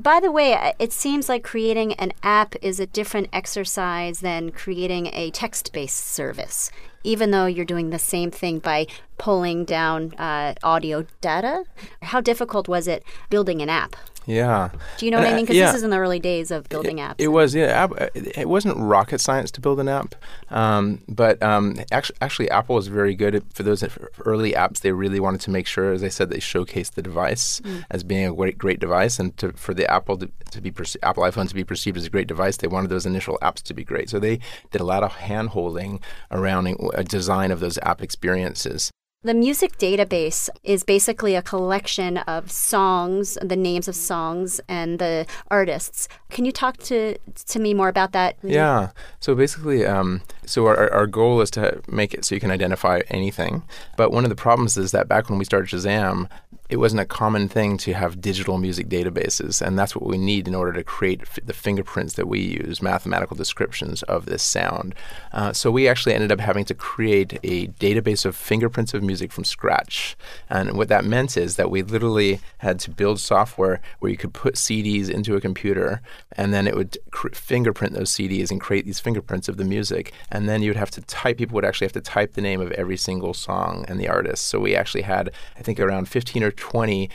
by 0.00 0.20
the 0.20 0.30
way, 0.30 0.74
it 0.78 0.92
seems 0.92 1.28
like 1.28 1.44
creating 1.44 1.92
an 1.94 2.12
app 2.22 2.54
is 2.62 2.80
a 2.80 2.86
different 2.86 3.28
exercise 3.32 4.20
than 4.20 4.50
creating 4.50 5.08
a 5.12 5.30
text 5.30 5.72
based 5.72 6.06
service. 6.06 6.70
Even 7.04 7.30
though 7.30 7.46
you're 7.46 7.64
doing 7.64 7.90
the 7.90 8.00
same 8.00 8.32
thing 8.32 8.58
by 8.58 8.86
pulling 9.16 9.64
down 9.64 10.12
uh, 10.14 10.54
audio 10.64 11.06
data, 11.20 11.64
how 12.02 12.20
difficult 12.20 12.66
was 12.66 12.88
it 12.88 13.04
building 13.30 13.62
an 13.62 13.68
app? 13.68 13.94
Yeah. 14.26 14.70
Do 14.98 15.06
you 15.06 15.12
know 15.12 15.18
what 15.18 15.28
I 15.28 15.34
mean? 15.34 15.44
Because 15.44 15.56
yeah. 15.56 15.66
this 15.66 15.76
is 15.76 15.82
in 15.84 15.90
the 15.90 15.98
early 15.98 16.18
days 16.18 16.50
of 16.50 16.68
building 16.68 16.96
apps. 16.96 17.14
It, 17.18 17.28
was, 17.28 17.54
yeah. 17.54 17.86
It 18.14 18.48
wasn't 18.48 18.76
rocket 18.76 19.20
science 19.20 19.50
to 19.52 19.60
build 19.60 19.78
an 19.78 19.88
app, 19.88 20.16
um, 20.50 21.00
but 21.08 21.40
um, 21.42 21.76
actually, 21.92 22.16
actually, 22.20 22.50
Apple 22.50 22.74
was 22.74 22.88
very 22.88 23.14
good 23.14 23.36
at, 23.36 23.52
for 23.52 23.62
those 23.62 23.84
early 24.24 24.52
apps. 24.52 24.80
They 24.80 24.92
really 24.92 25.20
wanted 25.20 25.40
to 25.42 25.50
make 25.50 25.66
sure, 25.66 25.92
as 25.92 26.02
I 26.02 26.08
said, 26.08 26.30
they 26.30 26.38
showcased 26.38 26.92
the 26.92 27.02
device 27.02 27.60
mm. 27.60 27.84
as 27.90 28.02
being 28.02 28.26
a 28.26 28.34
great, 28.34 28.58
great 28.58 28.80
device, 28.80 29.18
and 29.18 29.36
to, 29.38 29.52
for 29.52 29.74
the 29.74 29.88
Apple 29.90 30.16
to, 30.18 30.30
to 30.50 30.60
be 30.60 30.72
perce- 30.72 30.96
Apple 31.02 31.22
iPhone 31.22 31.48
to 31.48 31.54
be 31.54 31.64
perceived 31.64 31.96
as 31.96 32.06
a 32.06 32.10
great 32.10 32.26
device, 32.26 32.56
they 32.56 32.66
wanted 32.66 32.90
those 32.90 33.06
initial 33.06 33.38
apps 33.42 33.62
to 33.62 33.74
be 33.74 33.84
great. 33.84 34.10
So 34.10 34.18
they 34.18 34.40
did 34.72 34.80
a 34.80 34.84
lot 34.84 35.04
of 35.04 35.12
hand 35.12 35.50
holding 35.50 36.00
around 36.32 36.66
a 36.94 37.04
design 37.04 37.52
of 37.52 37.60
those 37.60 37.78
app 37.78 38.02
experiences. 38.02 38.90
The 39.26 39.34
music 39.34 39.76
database 39.78 40.48
is 40.62 40.84
basically 40.84 41.34
a 41.34 41.42
collection 41.42 42.18
of 42.18 42.48
songs, 42.48 43.36
the 43.42 43.56
names 43.56 43.88
of 43.88 43.96
songs, 43.96 44.60
and 44.68 45.00
the 45.00 45.26
artists. 45.50 46.06
Can 46.30 46.44
you 46.44 46.52
talk 46.52 46.76
to 46.84 47.18
to 47.46 47.58
me 47.58 47.74
more 47.74 47.88
about 47.88 48.12
that? 48.12 48.36
Yeah. 48.44 48.90
So 49.18 49.34
basically, 49.34 49.84
um, 49.84 50.22
so 50.44 50.68
our, 50.68 50.92
our 50.92 51.08
goal 51.08 51.40
is 51.40 51.50
to 51.58 51.82
make 51.88 52.14
it 52.14 52.24
so 52.24 52.36
you 52.36 52.40
can 52.40 52.52
identify 52.52 53.00
anything. 53.08 53.64
But 53.96 54.12
one 54.12 54.22
of 54.24 54.30
the 54.30 54.36
problems 54.36 54.76
is 54.76 54.92
that 54.92 55.08
back 55.08 55.28
when 55.28 55.40
we 55.40 55.44
started 55.44 55.68
Shazam, 55.70 56.28
it 56.68 56.78
wasn't 56.78 57.00
a 57.00 57.06
common 57.06 57.48
thing 57.48 57.76
to 57.78 57.92
have 57.92 58.20
digital 58.20 58.58
music 58.58 58.88
databases, 58.88 59.64
and 59.64 59.78
that's 59.78 59.94
what 59.94 60.06
we 60.06 60.18
need 60.18 60.48
in 60.48 60.54
order 60.54 60.72
to 60.72 60.82
create 60.82 61.22
f- 61.22 61.38
the 61.44 61.52
fingerprints 61.52 62.14
that 62.14 62.26
we 62.26 62.40
use, 62.40 62.82
mathematical 62.82 63.36
descriptions 63.36 64.02
of 64.04 64.26
this 64.26 64.42
sound. 64.42 64.94
Uh, 65.32 65.52
so 65.52 65.70
we 65.70 65.88
actually 65.88 66.14
ended 66.14 66.32
up 66.32 66.40
having 66.40 66.64
to 66.64 66.74
create 66.74 67.38
a 67.44 67.68
database 67.68 68.24
of 68.24 68.34
fingerprints 68.34 68.94
of 68.94 69.02
music 69.02 69.30
from 69.30 69.44
scratch. 69.44 70.16
And 70.50 70.76
what 70.76 70.88
that 70.88 71.04
meant 71.04 71.36
is 71.36 71.56
that 71.56 71.70
we 71.70 71.82
literally 71.82 72.40
had 72.58 72.80
to 72.80 72.90
build 72.90 73.20
software 73.20 73.80
where 74.00 74.10
you 74.10 74.16
could 74.16 74.34
put 74.34 74.54
CDs 74.54 75.08
into 75.08 75.36
a 75.36 75.40
computer, 75.40 76.00
and 76.32 76.52
then 76.52 76.66
it 76.66 76.74
would 76.74 76.98
cr- 77.10 77.28
fingerprint 77.28 77.94
those 77.94 78.10
CDs 78.10 78.50
and 78.50 78.60
create 78.60 78.86
these 78.86 79.00
fingerprints 79.00 79.48
of 79.48 79.56
the 79.56 79.64
music. 79.64 80.12
And 80.30 80.48
then 80.48 80.62
you 80.62 80.70
would 80.70 80.76
have 80.76 80.90
to 80.92 81.00
type, 81.02 81.38
people 81.38 81.54
would 81.54 81.64
actually 81.64 81.86
have 81.86 81.92
to 81.92 82.00
type 82.00 82.32
the 82.32 82.40
name 82.40 82.60
of 82.60 82.72
every 82.72 82.96
single 82.96 83.34
song 83.34 83.84
and 83.88 84.00
the 84.00 84.08
artist. 84.08 84.46
So 84.46 84.58
we 84.58 84.74
actually 84.74 85.02
had, 85.02 85.30
I 85.56 85.62
think, 85.62 85.78
around 85.78 86.08
15 86.08 86.42
or 86.42 86.50
20 86.56 87.10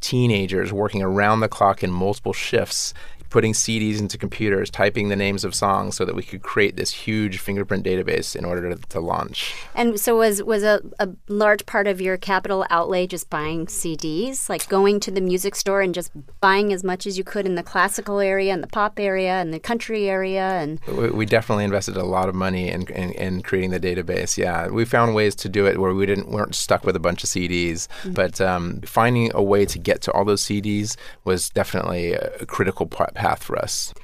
teenagers 0.00 0.72
working 0.72 1.02
around 1.02 1.40
the 1.40 1.48
clock 1.48 1.82
in 1.82 1.90
multiple 1.90 2.32
shifts 2.32 2.92
putting 3.34 3.52
CDs 3.52 3.98
into 3.98 4.16
computers, 4.16 4.70
typing 4.70 5.08
the 5.08 5.16
names 5.16 5.42
of 5.42 5.56
songs 5.56 5.96
so 5.96 6.04
that 6.04 6.14
we 6.14 6.22
could 6.22 6.40
create 6.40 6.76
this 6.76 6.92
huge 6.92 7.38
fingerprint 7.38 7.84
database 7.84 8.36
in 8.36 8.44
order 8.44 8.72
to, 8.72 8.80
to 8.88 9.00
launch. 9.00 9.56
And 9.74 9.98
so 9.98 10.16
was 10.16 10.40
was 10.44 10.62
a, 10.62 10.80
a 11.00 11.08
large 11.26 11.66
part 11.66 11.88
of 11.88 12.00
your 12.00 12.16
capital 12.16 12.64
outlay 12.70 13.08
just 13.08 13.28
buying 13.30 13.66
CDs, 13.66 14.48
like 14.48 14.68
going 14.68 15.00
to 15.00 15.10
the 15.10 15.20
music 15.20 15.56
store 15.56 15.80
and 15.80 15.92
just 15.92 16.12
buying 16.40 16.72
as 16.72 16.84
much 16.84 17.08
as 17.08 17.18
you 17.18 17.24
could 17.24 17.44
in 17.44 17.56
the 17.56 17.64
classical 17.64 18.20
area 18.20 18.52
and 18.52 18.62
the 18.62 18.68
pop 18.68 19.00
area 19.00 19.32
and 19.32 19.52
the 19.52 19.58
country 19.58 20.08
area 20.08 20.50
and 20.60 20.78
we, 20.86 21.10
we 21.10 21.26
definitely 21.26 21.64
invested 21.64 21.96
a 21.96 22.04
lot 22.04 22.28
of 22.28 22.36
money 22.36 22.68
in, 22.68 22.86
in, 22.86 23.10
in, 23.14 23.42
creating 23.42 23.70
the 23.70 23.80
database. 23.80 24.38
Yeah, 24.38 24.68
we 24.68 24.84
found 24.84 25.12
ways 25.12 25.34
to 25.36 25.48
do 25.48 25.66
it 25.66 25.80
where 25.80 25.92
we 25.92 26.06
didn't 26.06 26.28
weren't 26.28 26.54
stuck 26.54 26.84
with 26.84 26.94
a 26.94 27.00
bunch 27.00 27.24
of 27.24 27.30
CDs, 27.30 27.88
mm-hmm. 27.88 28.12
but 28.12 28.40
um, 28.40 28.80
finding 28.82 29.32
a 29.34 29.42
way 29.42 29.66
to 29.66 29.78
get 29.80 30.02
to 30.02 30.12
all 30.12 30.24
those 30.24 30.44
CDs 30.44 30.96
was 31.24 31.50
definitely 31.50 32.12
a 32.12 32.46
critical 32.46 32.86
part 32.86 33.16
path 33.24 33.42
for 33.42 33.58
us. 33.58 33.94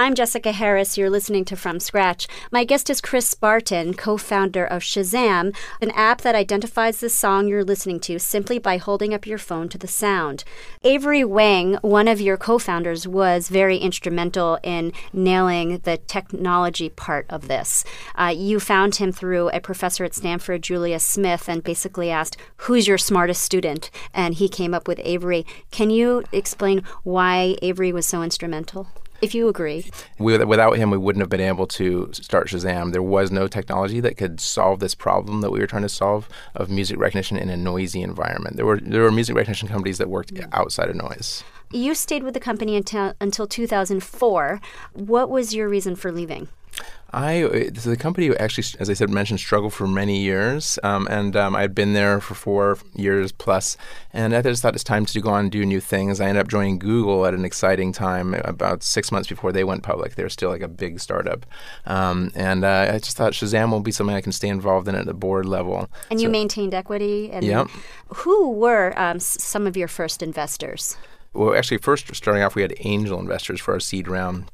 I'm 0.00 0.14
Jessica 0.14 0.52
Harris. 0.52 0.96
You're 0.96 1.10
listening 1.10 1.44
to 1.44 1.56
From 1.56 1.78
Scratch. 1.78 2.26
My 2.50 2.64
guest 2.64 2.88
is 2.88 3.02
Chris 3.02 3.34
Barton, 3.34 3.92
co 3.92 4.16
founder 4.16 4.64
of 4.64 4.80
Shazam, 4.80 5.54
an 5.82 5.90
app 5.90 6.22
that 6.22 6.34
identifies 6.34 7.00
the 7.00 7.10
song 7.10 7.46
you're 7.48 7.62
listening 7.62 8.00
to 8.00 8.18
simply 8.18 8.58
by 8.58 8.78
holding 8.78 9.12
up 9.12 9.26
your 9.26 9.36
phone 9.36 9.68
to 9.68 9.76
the 9.76 9.86
sound. 9.86 10.42
Avery 10.82 11.22
Wang, 11.22 11.74
one 11.82 12.08
of 12.08 12.18
your 12.18 12.38
co 12.38 12.58
founders, 12.58 13.06
was 13.06 13.50
very 13.50 13.76
instrumental 13.76 14.58
in 14.62 14.94
nailing 15.12 15.80
the 15.80 15.98
technology 15.98 16.88
part 16.88 17.26
of 17.28 17.46
this. 17.48 17.84
Uh, 18.14 18.32
you 18.34 18.58
found 18.58 18.96
him 18.96 19.12
through 19.12 19.50
a 19.50 19.60
professor 19.60 20.02
at 20.02 20.14
Stanford, 20.14 20.62
Julius 20.62 21.04
Smith, 21.04 21.46
and 21.46 21.62
basically 21.62 22.10
asked, 22.10 22.38
Who's 22.64 22.88
your 22.88 22.96
smartest 22.96 23.42
student? 23.42 23.90
And 24.14 24.32
he 24.32 24.48
came 24.48 24.72
up 24.72 24.88
with 24.88 25.02
Avery. 25.04 25.44
Can 25.70 25.90
you 25.90 26.24
explain 26.32 26.84
why 27.02 27.58
Avery 27.60 27.92
was 27.92 28.06
so 28.06 28.22
instrumental? 28.22 28.88
If 29.20 29.34
you 29.34 29.48
agree. 29.48 29.90
We, 30.18 30.36
without 30.44 30.76
him, 30.76 30.90
we 30.90 30.98
wouldn't 30.98 31.22
have 31.22 31.28
been 31.28 31.40
able 31.40 31.66
to 31.68 32.10
start 32.12 32.48
Shazam. 32.48 32.92
There 32.92 33.02
was 33.02 33.30
no 33.30 33.48
technology 33.48 34.00
that 34.00 34.16
could 34.16 34.40
solve 34.40 34.80
this 34.80 34.94
problem 34.94 35.40
that 35.40 35.50
we 35.50 35.60
were 35.60 35.66
trying 35.66 35.82
to 35.82 35.88
solve 35.88 36.28
of 36.54 36.70
music 36.70 36.98
recognition 36.98 37.36
in 37.36 37.50
a 37.50 37.56
noisy 37.56 38.02
environment. 38.02 38.56
There 38.56 38.66
were 38.66 38.80
there 38.80 39.02
were 39.02 39.12
music 39.12 39.36
recognition 39.36 39.68
companies 39.68 39.98
that 39.98 40.08
worked 40.08 40.32
outside 40.52 40.88
of 40.88 40.96
noise. 40.96 41.44
You 41.72 41.94
stayed 41.94 42.24
with 42.24 42.34
the 42.34 42.40
company 42.40 42.76
until 42.76 43.14
until 43.20 43.46
2004. 43.46 44.60
What 44.92 45.30
was 45.30 45.54
your 45.54 45.68
reason 45.68 45.94
for 45.94 46.10
leaving? 46.10 46.48
I 47.12 47.70
so 47.74 47.90
the 47.90 47.96
company 47.96 48.34
actually, 48.36 48.64
as 48.78 48.88
I 48.88 48.94
said, 48.94 49.10
mentioned 49.10 49.40
struggled 49.40 49.72
for 49.72 49.88
many 49.88 50.18
years, 50.18 50.78
um, 50.84 51.08
and 51.10 51.34
um, 51.34 51.56
I 51.56 51.62
had 51.62 51.74
been 51.74 51.92
there 51.92 52.20
for 52.20 52.34
four 52.34 52.78
years 52.94 53.32
plus, 53.32 53.76
and 54.12 54.34
I 54.34 54.42
just 54.42 54.62
thought 54.62 54.74
it's 54.74 54.84
time 54.84 55.06
to 55.06 55.20
go 55.20 55.30
on 55.30 55.40
and 55.40 55.50
do 55.50 55.66
new 55.66 55.80
things. 55.80 56.20
I 56.20 56.28
ended 56.28 56.42
up 56.42 56.48
joining 56.48 56.78
Google 56.78 57.26
at 57.26 57.34
an 57.34 57.44
exciting 57.44 57.92
time, 57.92 58.34
about 58.44 58.84
six 58.84 59.10
months 59.10 59.28
before 59.28 59.50
they 59.50 59.64
went 59.64 59.82
public. 59.82 60.14
They 60.14 60.22
were 60.22 60.28
still 60.28 60.50
like 60.50 60.62
a 60.62 60.68
big 60.68 61.00
startup, 61.00 61.46
um, 61.86 62.30
and 62.36 62.64
uh, 62.64 62.92
I 62.94 62.98
just 62.98 63.16
thought 63.16 63.32
Shazam 63.32 63.72
will 63.72 63.80
be 63.80 63.92
something 63.92 64.14
I 64.14 64.20
can 64.20 64.32
stay 64.32 64.48
involved 64.48 64.86
in 64.86 64.94
at 64.94 65.06
the 65.06 65.14
board 65.14 65.46
level. 65.46 65.88
And 66.10 66.20
so, 66.20 66.24
you 66.24 66.30
maintained 66.30 66.74
equity. 66.74 67.32
And 67.32 67.44
yeah. 67.44 67.66
Who 68.08 68.52
were 68.52 68.96
um, 68.96 69.18
some 69.18 69.66
of 69.66 69.76
your 69.76 69.88
first 69.88 70.22
investors? 70.22 70.96
Well, 71.32 71.54
actually, 71.54 71.78
first 71.78 72.14
starting 72.14 72.42
off, 72.42 72.54
we 72.54 72.62
had 72.62 72.74
angel 72.80 73.20
investors 73.20 73.60
for 73.60 73.74
our 73.74 73.80
seed 73.80 74.08
round 74.08 74.50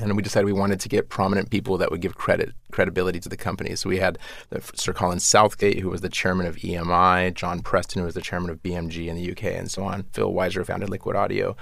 and 0.00 0.16
we 0.16 0.22
decided 0.22 0.46
we 0.46 0.52
wanted 0.52 0.80
to 0.80 0.88
get 0.88 1.08
prominent 1.08 1.50
people 1.50 1.78
that 1.78 1.90
would 1.90 2.00
give 2.00 2.16
credit 2.16 2.52
credibility 2.70 3.20
to 3.20 3.28
the 3.28 3.36
company. 3.36 3.76
So 3.76 3.88
we 3.88 3.98
had 3.98 4.18
Sir 4.74 4.92
Colin 4.92 5.20
Southgate, 5.20 5.78
who 5.78 5.90
was 5.90 6.00
the 6.00 6.08
chairman 6.08 6.46
of 6.46 6.56
EMI, 6.56 7.32
John 7.34 7.60
Preston, 7.60 8.00
who 8.00 8.06
was 8.06 8.16
the 8.16 8.20
chairman 8.20 8.50
of 8.50 8.62
BMG 8.62 9.06
in 9.06 9.14
the 9.14 9.30
UK, 9.30 9.44
and 9.56 9.70
so 9.70 9.84
on. 9.84 10.04
Phil 10.12 10.32
Wiser 10.32 10.64
founded 10.64 10.90
Liquid 10.90 11.14
Audio, 11.14 11.56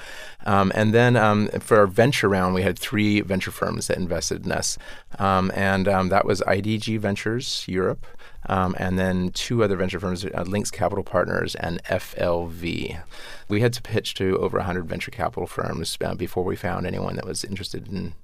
um, 0.47 0.73
and 0.75 0.95
then 0.95 1.17
um, 1.17 1.49
for 1.61 1.79
our 1.79 1.87
venture 1.87 2.29
round, 2.29 2.55
we 2.55 2.63
had 2.63 2.79
three 2.79 3.21
venture 3.21 3.51
firms 3.51 3.89
that 3.89 3.99
invested 3.99 4.47
in 4.47 4.53
us, 4.53 4.79
um, 5.19 5.51
and 5.55 5.89
um, 5.89 6.09
that 6.09 6.25
was 6.25 6.41
IDG 6.43 6.99
Ventures 6.99 7.65
Europe. 7.69 8.07
Um, 8.47 8.75
and 8.79 8.99
then 8.99 9.31
two 9.31 9.63
other 9.63 9.77
venture 9.77 10.01
firms, 10.01 10.25
uh, 10.25 10.45
Links 10.47 10.71
Capital 10.71 11.05
Partners 11.05 11.55
and 11.55 11.83
FLV. 11.85 13.01
We 13.49 13.61
had 13.61 13.73
to 13.75 13.83
pitch 13.83 14.15
to 14.15 14.37
over 14.39 14.59
100 14.59 14.87
venture 14.87 15.13
capital 15.13 15.47
firms 15.47 15.97
uh, 16.05 16.15
before 16.15 16.43
we 16.43 16.57
found 16.57 16.85
anyone 16.85 17.15
that 17.17 17.25
was 17.25 17.45
interested 17.45 17.87
in 17.87 18.15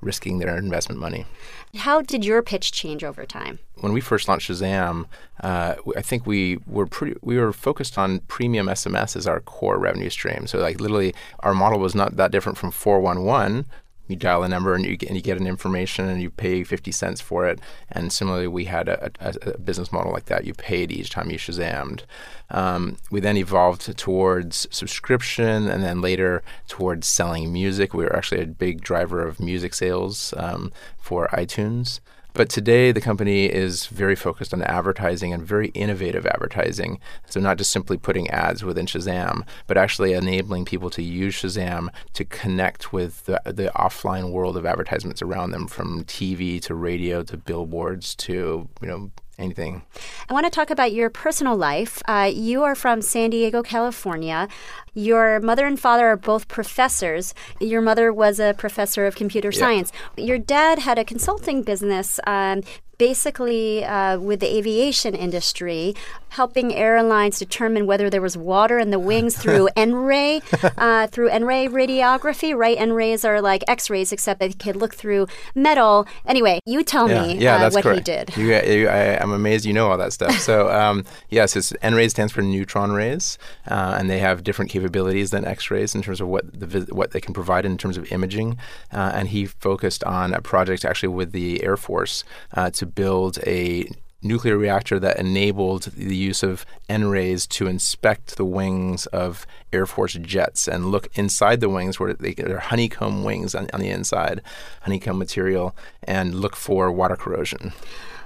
risking 0.00 0.38
their 0.38 0.56
investment 0.56 1.00
money. 1.00 1.26
How 1.74 2.00
did 2.00 2.24
your 2.24 2.42
pitch 2.42 2.72
change 2.72 3.04
over 3.04 3.26
time? 3.26 3.58
When 3.80 3.92
we 3.92 4.00
first 4.00 4.28
launched 4.28 4.50
Shazam, 4.50 5.06
uh, 5.42 5.74
I 5.96 6.02
think 6.02 6.26
we 6.26 6.58
were 6.66 6.86
pretty 6.86 7.18
we 7.22 7.36
were 7.38 7.52
focused 7.52 7.98
on 7.98 8.20
premium 8.20 8.66
SMS 8.66 9.14
as 9.16 9.26
our 9.26 9.40
core 9.40 9.78
revenue 9.78 10.10
stream. 10.10 10.46
So 10.46 10.58
like 10.58 10.80
literally, 10.80 11.14
our 11.40 11.54
model 11.54 11.78
was 11.78 11.94
not 11.94 12.16
that 12.16 12.30
different 12.30 12.58
from 12.58 12.70
411 12.70 13.66
you 14.10 14.16
dial 14.16 14.42
a 14.42 14.48
number 14.48 14.74
and 14.74 14.84
you 14.84 14.96
get, 14.96 15.08
and 15.08 15.16
you 15.16 15.22
get 15.22 15.38
an 15.38 15.46
information 15.46 16.08
and 16.08 16.20
you 16.20 16.30
pay 16.30 16.64
50 16.64 16.90
cents 16.92 17.20
for 17.20 17.46
it. 17.46 17.60
And 17.90 18.12
similarly, 18.12 18.46
we 18.46 18.64
had 18.64 18.88
a, 18.88 19.10
a, 19.20 19.34
a 19.42 19.58
business 19.58 19.92
model 19.92 20.12
like 20.12 20.26
that. 20.26 20.44
You 20.44 20.54
paid 20.54 20.92
each 20.92 21.10
time 21.10 21.30
you 21.30 21.38
Shazammed. 21.38 22.02
Um, 22.50 22.96
we 23.10 23.20
then 23.20 23.36
evolved 23.36 23.96
towards 23.96 24.66
subscription 24.70 25.68
and 25.68 25.82
then 25.82 26.00
later 26.00 26.42
towards 26.66 27.06
selling 27.06 27.52
music. 27.52 27.94
We 27.94 28.04
were 28.04 28.16
actually 28.16 28.42
a 28.42 28.46
big 28.46 28.82
driver 28.82 29.26
of 29.26 29.40
music 29.40 29.74
sales 29.74 30.34
um, 30.36 30.72
for 30.98 31.28
iTunes. 31.28 32.00
But 32.32 32.48
today, 32.48 32.92
the 32.92 33.00
company 33.00 33.46
is 33.46 33.86
very 33.86 34.14
focused 34.14 34.52
on 34.54 34.62
advertising 34.62 35.32
and 35.32 35.46
very 35.46 35.68
innovative 35.68 36.26
advertising. 36.26 37.00
So, 37.26 37.40
not 37.40 37.58
just 37.58 37.70
simply 37.70 37.96
putting 37.96 38.30
ads 38.30 38.64
within 38.64 38.86
Shazam, 38.86 39.46
but 39.66 39.76
actually 39.76 40.12
enabling 40.12 40.64
people 40.64 40.90
to 40.90 41.02
use 41.02 41.34
Shazam 41.34 41.88
to 42.14 42.24
connect 42.24 42.92
with 42.92 43.24
the, 43.26 43.40
the 43.44 43.70
offline 43.74 44.30
world 44.30 44.56
of 44.56 44.66
advertisements 44.66 45.22
around 45.22 45.50
them, 45.50 45.66
from 45.66 46.04
TV 46.04 46.60
to 46.62 46.74
radio 46.74 47.22
to 47.22 47.36
billboards 47.36 48.14
to 48.16 48.68
you 48.80 48.88
know 48.88 49.10
anything. 49.40 49.82
I 50.28 50.34
want 50.34 50.44
to 50.44 50.50
talk 50.50 50.70
about 50.70 50.92
your 50.92 51.10
personal 51.10 51.56
life. 51.56 52.02
Uh, 52.06 52.30
you 52.32 52.62
are 52.62 52.74
from 52.74 53.02
San 53.02 53.30
Diego, 53.30 53.62
California. 53.62 54.48
Your 54.94 55.40
mother 55.40 55.66
and 55.66 55.78
father 55.78 56.06
are 56.06 56.16
both 56.16 56.48
professors. 56.48 57.34
Your 57.60 57.80
mother 57.80 58.12
was 58.12 58.38
a 58.40 58.54
professor 58.54 59.06
of 59.06 59.14
computer 59.14 59.52
science. 59.52 59.92
Your 60.16 60.38
dad 60.38 60.80
had 60.80 60.98
a 60.98 61.04
consulting 61.04 61.62
business 61.62 62.18
um, 62.26 62.62
basically 63.00 63.82
uh, 63.82 64.18
with 64.18 64.40
the 64.40 64.58
aviation 64.58 65.14
industry, 65.14 65.94
helping 66.28 66.74
airlines 66.74 67.38
determine 67.38 67.86
whether 67.86 68.10
there 68.10 68.20
was 68.20 68.36
water 68.36 68.78
in 68.78 68.90
the 68.90 68.98
wings 68.98 69.34
through 69.42 69.70
N-ray, 69.74 70.42
uh, 70.76 71.06
through 71.06 71.28
N-ray 71.28 71.66
radiography. 71.66 72.54
Right, 72.54 72.76
N-rays 72.78 73.24
are 73.24 73.40
like 73.40 73.64
X-rays, 73.66 74.12
except 74.12 74.38
they 74.38 74.50
could 74.50 74.76
look 74.76 74.94
through 74.94 75.28
metal. 75.54 76.06
Anyway, 76.26 76.60
you 76.66 76.84
tell 76.84 77.08
yeah, 77.08 77.22
me 77.22 77.38
yeah, 77.38 77.56
uh, 77.56 77.70
what 77.70 77.82
correct. 77.84 78.06
he 78.06 78.14
did. 78.14 78.36
You, 78.36 78.48
you, 78.48 78.88
I, 78.88 79.22
am 79.22 79.32
amazed 79.32 79.64
you 79.64 79.72
know 79.72 79.90
all 79.90 79.96
that 79.96 80.12
stuff. 80.12 80.38
So 80.38 80.70
um, 80.80 81.06
yes, 81.30 81.56
it's 81.56 81.72
N-rays 81.80 82.10
stands 82.10 82.34
for 82.34 82.42
neutron 82.42 82.92
rays, 82.92 83.38
uh, 83.66 83.96
and 83.98 84.10
they 84.10 84.18
have 84.18 84.44
different 84.44 84.70
capabilities 84.70 84.79
than 84.88 85.44
X-rays 85.44 85.94
in 85.94 86.02
terms 86.02 86.20
of 86.20 86.28
what 86.28 86.58
the 86.58 86.86
what 86.90 87.10
they 87.10 87.20
can 87.20 87.34
provide 87.34 87.64
in 87.64 87.76
terms 87.76 87.96
of 87.96 88.10
imaging. 88.12 88.58
Uh, 88.92 89.12
and 89.14 89.28
he 89.28 89.46
focused 89.46 90.04
on 90.04 90.32
a 90.32 90.40
project 90.40 90.84
actually 90.84 91.08
with 91.08 91.32
the 91.32 91.62
Air 91.62 91.76
Force 91.76 92.24
uh, 92.54 92.70
to 92.70 92.86
build 92.86 93.38
a 93.46 93.90
nuclear 94.22 94.58
reactor 94.58 94.98
that 94.98 95.18
enabled 95.18 95.84
the 95.96 96.16
use 96.16 96.42
of 96.42 96.66
N-rays 96.88 97.46
to 97.46 97.66
inspect 97.66 98.36
the 98.36 98.44
wings 98.44 99.06
of 99.06 99.46
Air 99.72 99.86
Force 99.86 100.14
jets 100.14 100.68
and 100.68 100.90
look 100.90 101.08
inside 101.14 101.60
the 101.60 101.68
wings 101.68 101.98
where 101.98 102.12
they, 102.12 102.34
are 102.44 102.58
honeycomb 102.58 103.24
wings 103.24 103.54
on, 103.54 103.68
on 103.72 103.80
the 103.80 103.88
inside, 103.88 104.42
honeycomb 104.82 105.18
material, 105.18 105.74
and 106.02 106.34
look 106.34 106.54
for 106.56 106.92
water 106.92 107.16
corrosion. 107.16 107.72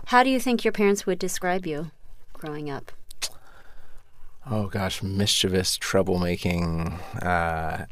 How 0.06 0.22
do 0.22 0.30
you 0.30 0.40
think 0.40 0.64
your 0.64 0.72
parents 0.72 1.06
would 1.06 1.18
describe 1.18 1.66
you 1.66 1.90
growing 2.32 2.68
up? 2.68 2.92
Oh 4.50 4.66
gosh, 4.66 5.02
mischievous, 5.02 5.78
troublemaking, 5.78 7.00
uh, 7.22 7.86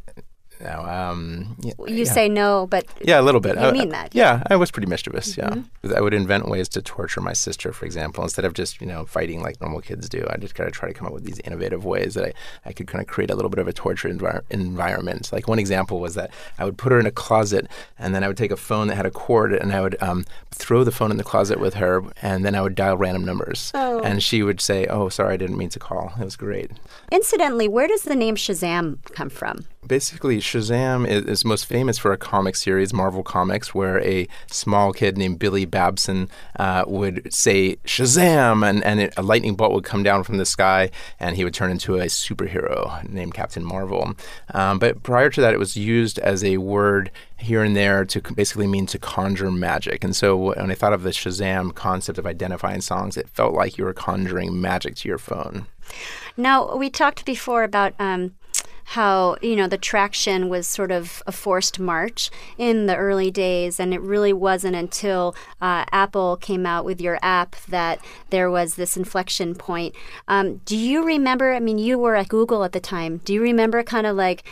no, 0.62 0.82
um, 0.82 1.56
yeah, 1.60 1.72
you 1.86 2.04
yeah. 2.04 2.04
say 2.04 2.28
no, 2.28 2.66
but 2.66 2.86
yeah, 3.02 3.20
a 3.20 3.22
little 3.22 3.40
bit. 3.40 3.56
You 3.56 3.62
I, 3.62 3.72
mean 3.72 3.88
that? 3.90 4.14
Yeah, 4.14 4.42
I 4.48 4.56
was 4.56 4.70
pretty 4.70 4.88
mischievous. 4.88 5.34
Mm-hmm. 5.34 5.60
Yeah, 5.82 5.96
I 5.96 6.00
would 6.00 6.14
invent 6.14 6.48
ways 6.48 6.68
to 6.70 6.82
torture 6.82 7.20
my 7.20 7.32
sister, 7.32 7.72
for 7.72 7.84
example, 7.84 8.22
instead 8.22 8.44
of 8.44 8.54
just 8.54 8.80
you 8.80 8.86
know 8.86 9.04
fighting 9.04 9.42
like 9.42 9.60
normal 9.60 9.80
kids 9.80 10.08
do. 10.08 10.26
I 10.30 10.36
just 10.36 10.54
kind 10.54 10.68
of 10.68 10.74
try 10.74 10.88
to 10.88 10.94
come 10.94 11.06
up 11.06 11.12
with 11.12 11.24
these 11.24 11.40
innovative 11.40 11.84
ways 11.84 12.14
that 12.14 12.24
I, 12.24 12.32
I 12.66 12.72
could 12.72 12.86
kind 12.86 13.02
of 13.02 13.08
create 13.08 13.30
a 13.30 13.34
little 13.34 13.50
bit 13.50 13.58
of 13.58 13.68
a 13.68 13.72
torture 13.72 14.08
envir- 14.08 14.42
environment. 14.50 15.30
Like 15.32 15.48
one 15.48 15.58
example 15.58 16.00
was 16.00 16.14
that 16.14 16.30
I 16.58 16.64
would 16.64 16.78
put 16.78 16.92
her 16.92 17.00
in 17.00 17.06
a 17.06 17.10
closet, 17.10 17.66
and 17.98 18.14
then 18.14 18.22
I 18.22 18.28
would 18.28 18.36
take 18.36 18.50
a 18.50 18.56
phone 18.56 18.86
that 18.88 18.96
had 18.96 19.06
a 19.06 19.10
cord, 19.10 19.52
and 19.52 19.72
I 19.72 19.80
would 19.80 20.00
um, 20.02 20.24
throw 20.50 20.84
the 20.84 20.92
phone 20.92 21.10
in 21.10 21.16
the 21.16 21.24
closet 21.24 21.58
with 21.58 21.74
her, 21.74 22.02
and 22.20 22.44
then 22.44 22.54
I 22.54 22.60
would 22.60 22.74
dial 22.74 22.96
random 22.96 23.24
numbers, 23.24 23.72
oh. 23.74 24.00
and 24.00 24.22
she 24.22 24.42
would 24.42 24.60
say, 24.60 24.86
"Oh, 24.86 25.08
sorry, 25.08 25.34
I 25.34 25.36
didn't 25.36 25.56
mean 25.56 25.70
to 25.70 25.78
call." 25.78 26.12
It 26.20 26.24
was 26.24 26.36
great. 26.36 26.70
Incidentally, 27.10 27.68
where 27.68 27.88
does 27.88 28.02
the 28.02 28.14
name 28.14 28.36
Shazam 28.36 28.98
come 29.12 29.28
from? 29.28 29.66
Basically, 29.86 30.40
Shazam 30.52 31.08
is, 31.08 31.24
is, 31.24 31.44
most 31.46 31.64
famous 31.64 31.96
for 31.96 32.12
a 32.12 32.18
comic 32.18 32.56
series, 32.56 32.92
Marvel 32.92 33.22
Comics, 33.22 33.74
where 33.74 34.02
a 34.02 34.28
small 34.48 34.92
kid 34.92 35.16
named 35.16 35.38
Billy 35.38 35.64
Batson 35.64 36.28
uh, 36.58 36.84
would 36.86 37.32
say 37.32 37.76
Shazam, 37.86 38.68
and, 38.68 38.84
and 38.84 39.00
it, 39.00 39.14
a 39.16 39.22
lightning 39.22 39.54
bolt 39.54 39.72
would 39.72 39.84
come 39.84 40.02
down 40.02 40.24
from 40.24 40.36
the 40.36 40.44
sky, 40.44 40.90
and 41.18 41.36
he 41.36 41.44
would 41.44 41.54
turn 41.54 41.70
into 41.70 41.96
a 41.96 42.04
superhero 42.04 43.08
named 43.08 43.32
Captain 43.32 43.64
Marvel. 43.64 44.14
Um, 44.52 44.78
but 44.78 45.02
prior 45.02 45.30
to 45.30 45.40
that, 45.40 45.54
it 45.54 45.58
was 45.58 45.74
used 45.74 46.18
as 46.18 46.44
a 46.44 46.58
word 46.58 47.10
here 47.38 47.62
and 47.62 47.74
there 47.74 48.04
to 48.04 48.20
basically 48.20 48.66
mean 48.66 48.84
to 48.86 48.98
conjure 48.98 49.50
magic. 49.50 50.04
And 50.04 50.14
so 50.14 50.36
when 50.36 50.70
I 50.70 50.74
thought 50.74 50.92
of 50.92 51.02
the 51.02 51.10
Shazam 51.10 51.74
concept 51.74 52.18
of 52.18 52.26
identifying 52.26 52.82
songs, 52.82 53.16
it 53.16 53.28
felt 53.30 53.54
like 53.54 53.78
you 53.78 53.84
were 53.84 53.94
conjuring 53.94 54.60
magic 54.60 54.96
to 54.96 55.08
your 55.08 55.18
phone. 55.18 55.66
Now, 56.36 56.76
we 56.76 56.90
talked 56.90 57.24
before 57.24 57.64
about. 57.64 57.94
Um, 57.98 58.34
how 58.92 59.36
you 59.40 59.56
know 59.56 59.66
the 59.66 59.78
traction 59.78 60.50
was 60.50 60.66
sort 60.66 60.90
of 60.90 61.22
a 61.26 61.32
forced 61.32 61.80
march 61.80 62.30
in 62.58 62.86
the 62.86 62.96
early 62.96 63.30
days, 63.30 63.80
and 63.80 63.94
it 63.94 64.00
really 64.00 64.32
wasn't 64.32 64.76
until 64.76 65.34
uh, 65.60 65.84
Apple 65.92 66.36
came 66.36 66.66
out 66.66 66.84
with 66.84 67.00
your 67.00 67.18
app 67.22 67.56
that 67.68 68.00
there 68.28 68.50
was 68.50 68.74
this 68.74 68.96
inflection 68.96 69.54
point. 69.54 69.94
Um, 70.28 70.58
do 70.66 70.76
you 70.76 71.04
remember? 71.04 71.54
I 71.54 71.60
mean, 71.60 71.78
you 71.78 71.98
were 71.98 72.16
at 72.16 72.28
Google 72.28 72.64
at 72.64 72.72
the 72.72 72.80
time. 72.80 73.18
Do 73.24 73.32
you 73.32 73.40
remember 73.40 73.82
kind 73.82 74.06
of 74.06 74.14
like 74.14 74.44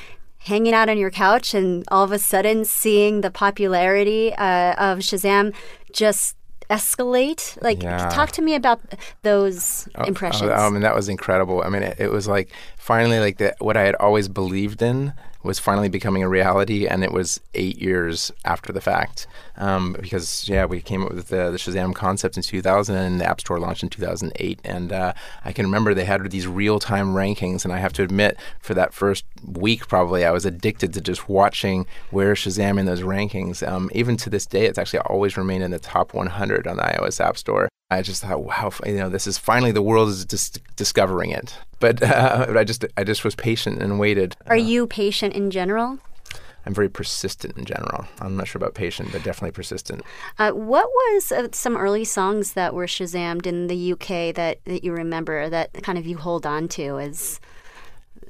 hanging 0.45 0.73
out 0.73 0.89
on 0.89 0.97
your 0.97 1.11
couch 1.11 1.53
and 1.53 1.85
all 1.89 2.05
of 2.05 2.13
a 2.13 2.19
sudden 2.19 2.65
seeing 2.65 3.21
the 3.21 3.31
popularity 3.31 4.33
uh, 4.33 4.73
of 4.73 5.01
Shazam 5.01 5.53
just 5.93 6.35
escalate? 6.71 7.61
Like, 7.62 7.83
Yeah. 7.83 8.09
talk 8.11 8.31
to 8.33 8.43
me 8.43 8.55
about 8.55 8.81
those 9.23 9.89
Oh, 9.97 10.05
impressions. 10.05 10.50
Oh, 10.50 10.55
I 10.55 10.71
mean, 10.71 10.83
that 10.83 10.95
was 10.95 11.09
incredible. 11.09 11.62
I 11.62 11.69
mean, 11.69 11.83
it, 11.83 11.97
it 11.99 12.11
was 12.11 12.27
like 12.29 12.50
finally, 12.79 13.19
like 13.19 13.39
the, 13.39 13.55
what 13.59 13.77
I 13.77 13.83
had 13.83 13.97
always 13.97 14.29
believed 14.29 14.81
in 14.81 15.12
was 15.43 15.59
finally 15.59 15.89
becoming 15.89 16.23
a 16.23 16.29
reality, 16.29 16.87
and 16.87 17.03
it 17.03 17.13
was 17.13 17.41
eight 17.55 17.79
years 17.79 18.31
after 18.45 18.73
the 18.73 18.81
fact. 18.81 19.27
Um, 19.57 19.97
because 20.01 20.49
yeah, 20.49 20.65
we 20.65 20.81
came 20.81 21.03
up 21.03 21.13
with 21.13 21.29
the, 21.29 21.51
the 21.51 21.57
Shazam 21.57 21.95
concept 21.95 22.37
in 22.37 22.43
2000, 22.43 22.95
and 22.95 23.21
the 23.21 23.29
App 23.29 23.41
Store 23.41 23.59
launched 23.59 23.83
in 23.83 23.89
2008. 23.89 24.61
And 24.65 24.93
uh, 24.93 25.13
I 25.45 25.53
can 25.53 25.67
remember 25.67 25.95
they 25.95 26.05
had 26.05 26.31
these 26.31 26.47
real-time 26.47 27.15
rankings, 27.15 27.65
and 27.65 27.73
I 27.73 27.79
have 27.79 27.93
to 27.95 28.03
admit, 28.03 28.37
for 28.61 28.75
that 28.75 28.93
first 28.93 29.25
week, 29.45 29.89
probably 29.89 30.25
I 30.25 30.31
was 30.31 30.45
addicted 30.45 30.93
to 30.95 31.01
just 31.01 31.29
watching 31.29 31.87
where 32.11 32.35
Shazam 32.35 32.79
in 32.79 32.87
those 32.87 33.03
rankings. 33.03 33.67
Um, 33.67 33.91
even 33.95 34.17
to 34.19 34.31
this 34.31 34.47
day, 34.47 34.67
it's 34.67 34.79
actually 34.79 35.01
always 35.01 35.37
remained 35.37 35.65
in 35.65 35.71
the 35.71 35.79
top 35.79 36.13
100 36.15 36.67
on 36.67 36.77
the 36.77 36.83
iOS 36.83 37.21
App 37.21 37.37
Store. 37.37 37.69
I 37.91 38.03
just 38.03 38.23
thought, 38.23 38.45
wow, 38.45 38.73
you 38.87 38.95
know, 38.95 39.09
this 39.09 39.27
is 39.27 39.37
finally 39.37 39.73
the 39.73 39.83
world 39.83 40.11
is 40.11 40.25
dis- 40.25 40.53
discovering 40.77 41.31
it. 41.31 41.59
But, 41.81 42.03
uh, 42.03 42.47
but 42.47 42.57
I 42.57 42.65
just, 42.65 42.85
I 42.97 43.05
just 43.05 43.25
was 43.25 43.35
patient 43.35 43.83
and 43.83 43.99
waited. 43.99 44.37
Are 44.47 44.57
you 44.57 44.87
patient 44.87 45.35
in 45.35 45.51
general? 45.51 45.99
I'm 46.67 46.75
very 46.75 46.91
persistent 46.91 47.57
in 47.57 47.65
general. 47.65 48.07
I'm 48.21 48.37
not 48.37 48.47
sure 48.47 48.59
about 48.59 48.75
patient, 48.75 49.13
but 49.13 49.23
definitely 49.23 49.53
persistent. 49.53 50.03
Uh, 50.39 50.51
what 50.51 50.87
was 50.87 51.33
uh, 51.33 51.49
some 51.53 51.77
early 51.77 52.05
songs 52.05 52.53
that 52.53 52.75
were 52.75 52.87
Shazammed 52.87 53.47
in 53.47 53.67
the 53.67 53.93
UK 53.93 54.35
that, 54.35 54.59
that 54.67 54.85
you 54.85 54.93
remember 54.93 55.49
that 55.49 55.73
kind 55.83 55.97
of 55.99 56.07
you 56.07 56.19
hold 56.19 56.45
on 56.45 56.69
to 56.69 56.99
as 56.99 57.41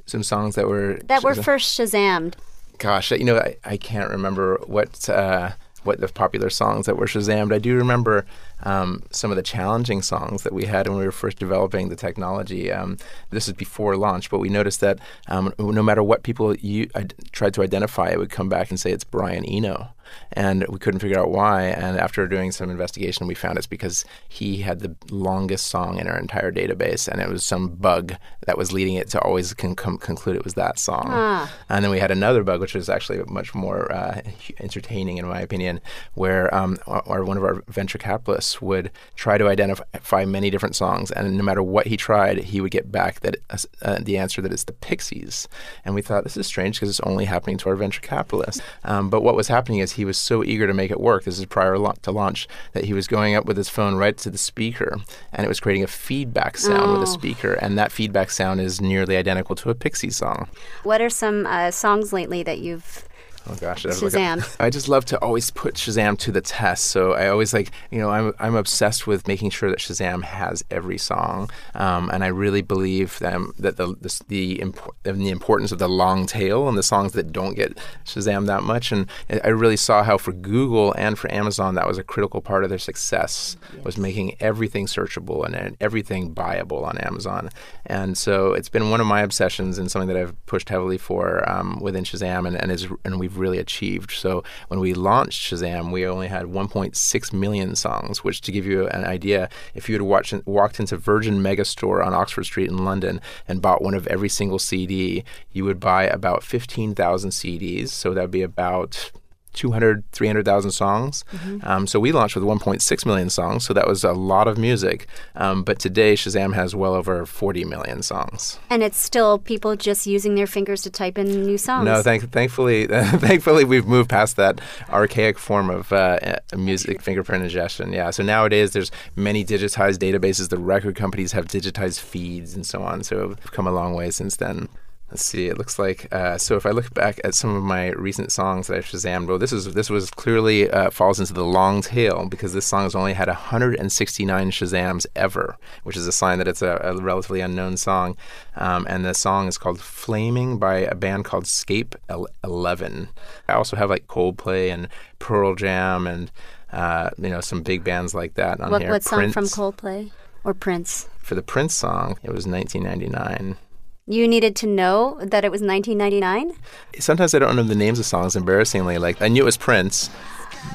Some 0.07 0.23
songs 0.23 0.55
that 0.55 0.69
were 0.69 1.01
that 1.05 1.25
were 1.25 1.35
first 1.35 1.77
Shazammed? 1.77 2.35
gosh, 2.81 3.13
you 3.13 3.25
know, 3.25 3.39
I, 3.39 3.57
I 3.65 3.77
can't 3.77 4.11
remember 4.11 4.61
what 4.67 5.09
uh, 5.09 5.53
what 5.85 6.01
the 6.01 6.09
popular 6.09 6.51
songs 6.51 6.87
that 6.87 6.97
were 6.97 7.07
Shazammed. 7.07 7.53
I 7.53 7.59
do 7.59 7.75
remember 7.77 8.27
um, 8.63 9.03
some 9.11 9.31
of 9.31 9.37
the 9.37 9.43
challenging 9.43 10.03
songs 10.03 10.43
that 10.43 10.53
we 10.53 10.67
had 10.67 10.89
when 10.89 10.99
we 10.99 11.05
were 11.05 11.13
first 11.13 11.39
developing 11.39 11.89
the 11.89 11.97
technology. 11.97 12.71
Um, 12.71 12.99
this 13.31 13.49
is 13.49 13.55
before 13.55 13.97
launch, 13.97 14.31
but 14.31 14.39
we 14.39 14.49
noticed 14.49 14.81
that 14.81 14.99
um, 15.29 15.55
no 15.59 15.83
matter 15.83 16.03
what 16.03 16.23
people 16.23 16.55
you, 16.57 16.89
tried 17.33 17.55
to 17.55 17.63
identify, 17.63 18.11
it 18.11 18.19
would 18.19 18.31
come 18.31 18.49
back 18.49 18.71
and 18.71 18.79
say 18.79 18.93
it's 18.93 19.05
Brian 19.05 19.45
Eno. 19.45 19.95
And 20.33 20.67
we 20.69 20.79
couldn't 20.79 21.01
figure 21.01 21.19
out 21.19 21.31
why. 21.31 21.65
And 21.65 21.99
after 21.99 22.27
doing 22.27 22.53
some 22.53 22.71
investigation, 22.71 23.27
we 23.27 23.35
found 23.35 23.59
it's 23.59 23.67
because 23.67 24.05
he 24.29 24.59
had 24.59 24.81
the 24.81 24.95
longest 25.11 25.67
song 25.67 25.99
in 25.99 26.07
our 26.07 26.19
entire 26.19 26.53
database, 26.53 27.09
and 27.09 27.21
it 27.21 27.29
was 27.29 27.45
some 27.45 27.69
bug 27.69 28.15
that 28.47 28.59
was 28.59 28.73
leading 28.73 28.95
it 28.95 29.09
to 29.11 29.21
always 29.21 29.55
con- 29.55 29.77
com- 29.77 29.99
conclude 29.99 30.37
it 30.37 30.45
was 30.45 30.55
that 30.55 30.79
song. 30.79 31.07
Ah. 31.09 31.53
And 31.69 31.85
then 31.85 31.91
we 31.91 31.99
had 31.99 32.11
another 32.11 32.43
bug, 32.43 32.61
which 32.61 32.75
was 32.75 32.89
actually 32.89 33.23
much 33.29 33.55
more 33.55 33.91
uh, 33.93 34.21
entertaining, 34.61 35.19
in 35.19 35.27
my 35.27 35.41
opinion, 35.41 35.81
where 36.15 36.53
um, 36.55 36.79
our, 36.87 37.25
one 37.25 37.37
of 37.37 37.45
our 37.45 37.63
venture 37.69 37.99
capitalists 37.99 38.61
would 38.63 38.91
try 39.17 39.39
to 39.39 39.49
identify 39.49 40.25
many 40.25 40.51
different 40.51 40.77
songs, 40.77 41.11
and 41.11 41.37
no 41.37 41.43
matter 41.43 41.63
what 41.63 41.87
he 41.87 41.97
tried, 41.97 42.39
he 42.39 42.61
would 42.61 42.71
get 42.71 42.91
back 42.91 43.21
that 43.21 43.37
uh, 43.51 43.59
uh, 43.83 43.99
the 44.01 44.17
answer 44.17 44.43
that 44.43 44.53
it's 44.53 44.65
the 44.65 44.73
Pixies. 44.73 45.49
And 45.85 45.95
we 45.95 46.03
thought 46.03 46.25
this 46.25 46.37
is 46.37 46.47
strange 46.47 46.77
because 46.77 46.89
it's 46.89 47.01
only 47.01 47.27
happening 47.27 47.59
to 47.59 47.69
our 47.69 47.77
venture 47.77 48.01
capitalists. 48.01 48.63
Um, 48.85 49.11
but 49.11 49.23
what 49.23 49.37
was 49.37 49.49
happening 49.49 49.81
is 49.81 49.93
he 49.93 50.00
was 50.05 50.19
so 50.19 50.43
eager 50.45 50.67
to 50.67 50.75
make 50.75 50.91
it 50.91 51.01
work. 51.01 51.25
This 51.25 51.39
is 51.39 51.47
prior 51.47 51.75
to 51.75 52.11
launch 52.11 52.49
that 52.73 52.85
he 52.85 52.93
was 52.93 53.07
going 53.07 53.35
up 53.35 53.45
with 53.47 53.57
his 53.57 53.69
phone 53.69 53.95
right 53.97 54.17
to 54.19 54.31
the 54.31 54.39
speaker, 54.39 54.97
and 55.33 55.45
it 55.45 55.49
was 55.49 55.61
creating 55.61 55.85
a 55.85 55.89
feedback 55.89 56.57
sound 56.57 56.93
with 56.93 57.01
a 57.01 57.11
Oh. 57.11 57.15
speaker, 57.15 57.55
and 57.55 57.77
that 57.79 57.93
feedback 57.93 58.31
sound 58.31 58.61
is 58.61 58.81
nearly 58.81 59.17
identical 59.17 59.55
to 59.57 59.71
a 59.71 59.75
Pixie 59.75 60.11
song. 60.11 60.49
What 60.83 61.01
are 61.01 61.11
some 61.11 61.47
uh, 61.47 61.71
songs 61.71 62.13
lately 62.13 62.43
that 62.43 62.59
you've 62.61 63.05
Oh 63.49 63.55
gosh, 63.55 63.85
Shazam? 63.85 64.57
I 64.61 64.71
just 64.71 64.89
love 64.89 65.05
to 65.07 65.19
always 65.21 65.51
put 65.51 65.75
Shazam 65.75 66.19
to 66.19 66.33
the 66.33 66.41
test. 66.41 66.87
So 66.87 67.13
I 67.13 67.29
always 67.29 67.53
like, 67.55 67.71
you 67.91 67.99
know, 67.99 68.11
I'm 68.11 68.33
I'm 68.39 68.55
obsessed 68.55 69.07
with 69.07 69.27
making 69.27 69.51
sure 69.51 69.71
that 69.71 69.79
Shazam 69.79 70.23
has 70.23 70.63
every 70.71 70.99
song, 70.99 71.51
um, 71.75 72.11
and 72.11 72.23
I 72.23 72.29
really 72.29 72.63
believe 72.63 73.19
that 73.21 73.41
that 73.59 73.77
the 73.77 73.95
the 74.01 74.21
the, 74.29 74.59
impor- 74.59 74.93
and 75.05 75.21
the 75.21 75.31
importance 75.31 75.73
of 75.73 75.79
the 75.79 75.89
long 75.89 76.27
tail 76.27 76.69
and 76.69 76.77
the 76.77 76.83
songs 76.83 77.13
that 77.13 77.33
don't 77.33 77.55
get 77.55 77.79
Shazam 78.05 78.47
that 78.47 78.63
much. 78.63 78.93
And 78.93 79.09
I 79.43 79.49
really 79.49 79.77
saw 79.77 80.03
how 80.03 80.19
for 80.19 80.33
Google 80.33 80.93
and 80.99 81.19
for 81.19 81.33
Amazon 81.33 81.75
that 81.77 81.87
was 81.87 81.99
a 81.99 82.05
critical 82.05 82.41
part 82.41 82.65
of 82.65 82.71
their 82.71 82.79
success 82.79 83.57
was 83.85 83.97
making 83.97 84.37
everything 84.41 84.87
searchable 84.87 85.45
and, 85.45 85.55
and 85.55 85.77
everything 85.81 86.35
buyable 86.35 86.85
on 86.85 86.99
Amazon. 86.99 87.51
And 87.87 88.17
so 88.19 88.53
it's 88.53 88.69
been 88.69 88.91
one 88.91 89.01
of 89.01 89.07
my 89.07 89.23
obsessions 89.23 89.79
and 89.79 89.91
something 89.91 90.09
that 90.09 90.17
I've 90.17 90.47
pushed 90.47 90.69
heavily 90.69 90.99
for 90.99 91.49
um, 91.51 91.81
within 91.81 92.05
Shazam, 92.05 92.47
and 92.47 92.57
and 92.57 92.71
is 92.71 92.87
and 93.05 93.19
we've 93.31 93.39
really 93.39 93.59
achieved. 93.59 94.11
So 94.11 94.43
when 94.69 94.81
we 94.81 94.95
launched 94.95 95.53
Shazam, 95.53 95.93
we 95.93 96.07
only 96.07 96.29
had 96.29 96.47
1.6 96.47 97.33
million 97.33 97.77
songs, 97.77 98.25
which 98.25 98.41
to 98.43 98.53
give 98.53 98.67
you 98.67 98.89
an 98.89 99.05
idea, 99.05 99.49
if 99.75 99.89
you 99.89 99.95
had 99.95 100.03
watched, 100.03 100.35
walked 100.47 100.81
into 100.81 100.97
Virgin 100.97 101.43
Megastore 101.43 102.05
on 102.05 102.15
Oxford 102.15 102.45
Street 102.45 102.69
in 102.69 102.85
London 102.85 103.21
and 103.47 103.63
bought 103.63 103.83
one 103.83 103.95
of 103.95 104.07
every 104.09 104.29
single 104.29 104.59
CD, 104.59 105.25
you 105.53 105.65
would 105.65 105.81
buy 105.81 106.05
about 106.05 106.43
15,000 106.43 107.31
CDs. 107.31 107.89
So 107.89 108.15
that 108.15 108.23
would 108.23 108.31
be 108.31 108.43
about 108.43 109.13
200, 109.61 110.05
300,000 110.13 110.71
songs. 110.71 111.25
Um, 111.63 111.87
so 111.87 112.01
we 112.01 112.13
launched 112.13 112.35
with 112.35 112.45
1.6 112.45 113.07
million 113.07 113.29
songs. 113.29 113.67
So 113.67 113.75
that 113.75 113.87
was 113.87 114.03
a 114.05 114.13
lot 114.13 114.49
of 114.49 114.57
music. 114.57 115.07
Um, 115.37 115.63
but 115.65 115.79
today, 115.79 116.15
Shazam 116.15 116.55
has 116.55 116.75
well 116.75 116.95
over 116.95 117.27
40 117.27 117.65
million 117.67 118.03
songs. 118.03 118.59
and 118.71 118.83
it's 118.83 118.97
still 118.97 119.39
people 119.39 119.77
just 119.77 120.07
using 120.07 120.35
their 120.35 120.47
fingers 120.47 120.81
to 120.83 120.91
type 120.91 121.19
in 121.19 121.27
new 121.45 121.59
songs. 121.59 121.85
No, 121.85 122.03
thank, 122.03 122.31
thankfully, 122.33 122.87
thankfully 123.29 123.65
we've 123.65 123.87
moved 123.87 124.09
past 124.09 124.37
that 124.37 124.61
archaic 124.89 125.39
form 125.39 125.69
of 125.69 125.93
uh, 125.93 126.19
uh, 126.23 126.57
music 126.57 127.03
fingerprint 127.03 127.45
ingestion. 127.45 127.93
Yeah, 127.93 128.11
so 128.11 128.23
nowadays 128.23 128.73
there's 128.73 128.91
many 129.17 129.45
digitized 129.45 129.99
databases. 129.99 130.49
The 130.49 130.59
record 130.59 130.97
companies 130.97 131.33
have 131.33 131.47
digitized 131.47 132.01
feeds 132.01 132.55
and 132.55 132.65
so 132.65 132.83
on. 132.83 133.03
So 133.05 133.29
we've 133.29 133.53
come 133.53 133.67
a 133.67 133.73
long 133.73 133.93
way 133.95 134.11
since 134.11 134.37
then. 134.37 134.69
Let's 135.11 135.25
see. 135.25 135.49
It 135.49 135.59
looks 135.59 135.77
like 135.77 136.07
uh, 136.15 136.39
so. 136.39 136.55
If 136.55 136.65
I 136.65 136.71
look 136.71 136.95
back 136.95 137.21
at 137.25 137.35
some 137.35 137.55
of 137.57 137.65
my 137.65 137.89
recent 137.91 138.31
songs 138.31 138.69
that 138.69 138.77
I've 138.77 138.85
Shazammed, 138.85 139.27
well, 139.27 139.39
this 139.39 139.53
is 139.53 139.75
this 139.75 139.91
was 139.91 140.09
clearly 140.09 140.71
uh, 140.71 140.91
falls 140.91 141.19
into 141.19 141.33
the 141.33 141.45
long 141.45 141.83
tail 141.83 142.27
because 142.29 142.53
this 142.53 142.65
song 142.67 142.85
has 142.85 142.95
only 142.95 143.15
had 143.15 143.27
169 143.27 144.51
Shazams 144.53 145.07
ever, 145.17 145.57
which 145.83 145.97
is 145.97 146.07
a 146.07 146.13
sign 146.13 146.39
that 146.39 146.47
it's 146.47 146.63
a, 146.63 146.81
a 146.85 146.97
relatively 147.03 147.41
unknown 147.41 147.77
song. 147.77 148.17
Um, 148.55 148.87
and 148.89 149.05
the 149.05 149.13
song 149.15 149.49
is 149.49 149.59
called 149.59 149.81
"Flaming" 149.81 150.59
by 150.59 150.77
a 150.77 150.95
band 150.95 151.25
called 151.25 151.49
Scape 151.49 151.97
Eleven. 152.45 153.09
I 153.49 153.55
also 153.55 153.77
have 153.77 153.91
like 153.91 154.07
Coldplay 154.07 154.73
and 154.73 154.87
Pearl 155.19 155.57
Jam 155.57 156.07
and 156.07 156.31
uh, 156.73 157.11
you 157.19 157.31
know 157.31 157.41
some 157.41 157.63
big 157.63 157.83
bands 157.83 158.15
like 158.15 158.35
that 158.35 158.61
on 158.61 158.71
What, 158.71 158.83
here. 158.83 158.93
what 158.93 159.03
song 159.03 159.33
from 159.33 159.47
Coldplay 159.47 160.13
or 160.45 160.55
Prince? 160.55 161.09
For 161.19 161.35
the 161.35 161.43
Prince 161.43 161.75
song, 161.75 162.17
it 162.23 162.31
was 162.33 162.47
1999. 162.47 163.57
You 164.07 164.27
needed 164.27 164.57
to 164.57 164.67
know 164.67 165.19
that 165.23 165.45
it 165.45 165.53
was 165.53 165.61
1999. 165.63 166.53
Sometimes 166.99 167.35
I 167.35 167.39
don't 167.39 167.55
know 167.55 167.63
the 167.63 167.75
names 167.75 167.99
of 167.99 168.07
songs. 168.07 168.35
Embarrassingly, 168.35 168.99
like 168.99 169.21
I 169.23 169.29
knew 169.29 169.43
it 169.43 169.45
was 169.45 169.57
Prince, 169.57 170.11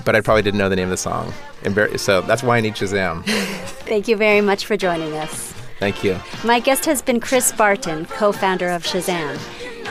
but 0.06 0.16
I 0.16 0.22
probably 0.22 0.42
didn't 0.44 0.58
know 0.58 0.70
the 0.70 0.76
name 0.76 0.86
of 0.86 0.92
the 0.92 0.98
song. 0.98 1.34
Embar- 1.64 2.00
so 2.00 2.22
that's 2.22 2.44
why 2.44 2.58
I 2.58 2.62
need 2.62 2.76
Shazam. 2.76 3.26
Thank 3.86 4.08
you 4.08 4.16
very 4.16 4.42
much 4.42 4.66
for 4.66 4.78
joining 4.78 5.14
us. 5.18 5.54
Thank 5.80 6.04
you. 6.04 6.18
My 6.46 6.62
guest 6.62 6.86
has 6.86 7.02
been 7.02 7.20
Chris 7.20 7.52
Barton, 7.52 8.06
co-founder 8.06 8.70
of 8.70 8.84
Shazam. 8.84 9.38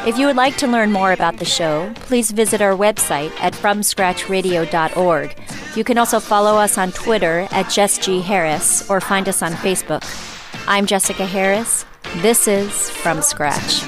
If 0.07 0.17
you 0.19 0.27
would 0.27 0.37
like 0.37 0.57
to 0.59 0.67
learn 0.67 0.91
more 0.93 1.13
about 1.13 1.37
the 1.39 1.45
show, 1.45 1.93
please 1.97 2.31
visit 2.31 2.63
our 2.63 2.75
website 2.75 3.31
at 3.41 3.53
FromScratchRadio.org. 3.53 5.37
You 5.77 5.85
can 5.85 5.99
also 5.99 6.21
follow 6.21 6.57
us 6.57 6.79
on 6.79 6.93
Twitter 6.93 7.47
at 7.51 7.71
Jess 7.71 7.99
G. 7.99 8.21
Harris 8.23 8.89
or 8.89 9.01
find 9.01 9.29
us 9.29 9.43
on 9.43 9.53
Facebook. 9.53 10.03
I'm 10.67 10.87
Jessica 10.87 11.27
Harris. 11.27 11.85
This 12.23 12.47
is 12.47 12.91
From 12.91 13.23
Scratch. 13.23 13.83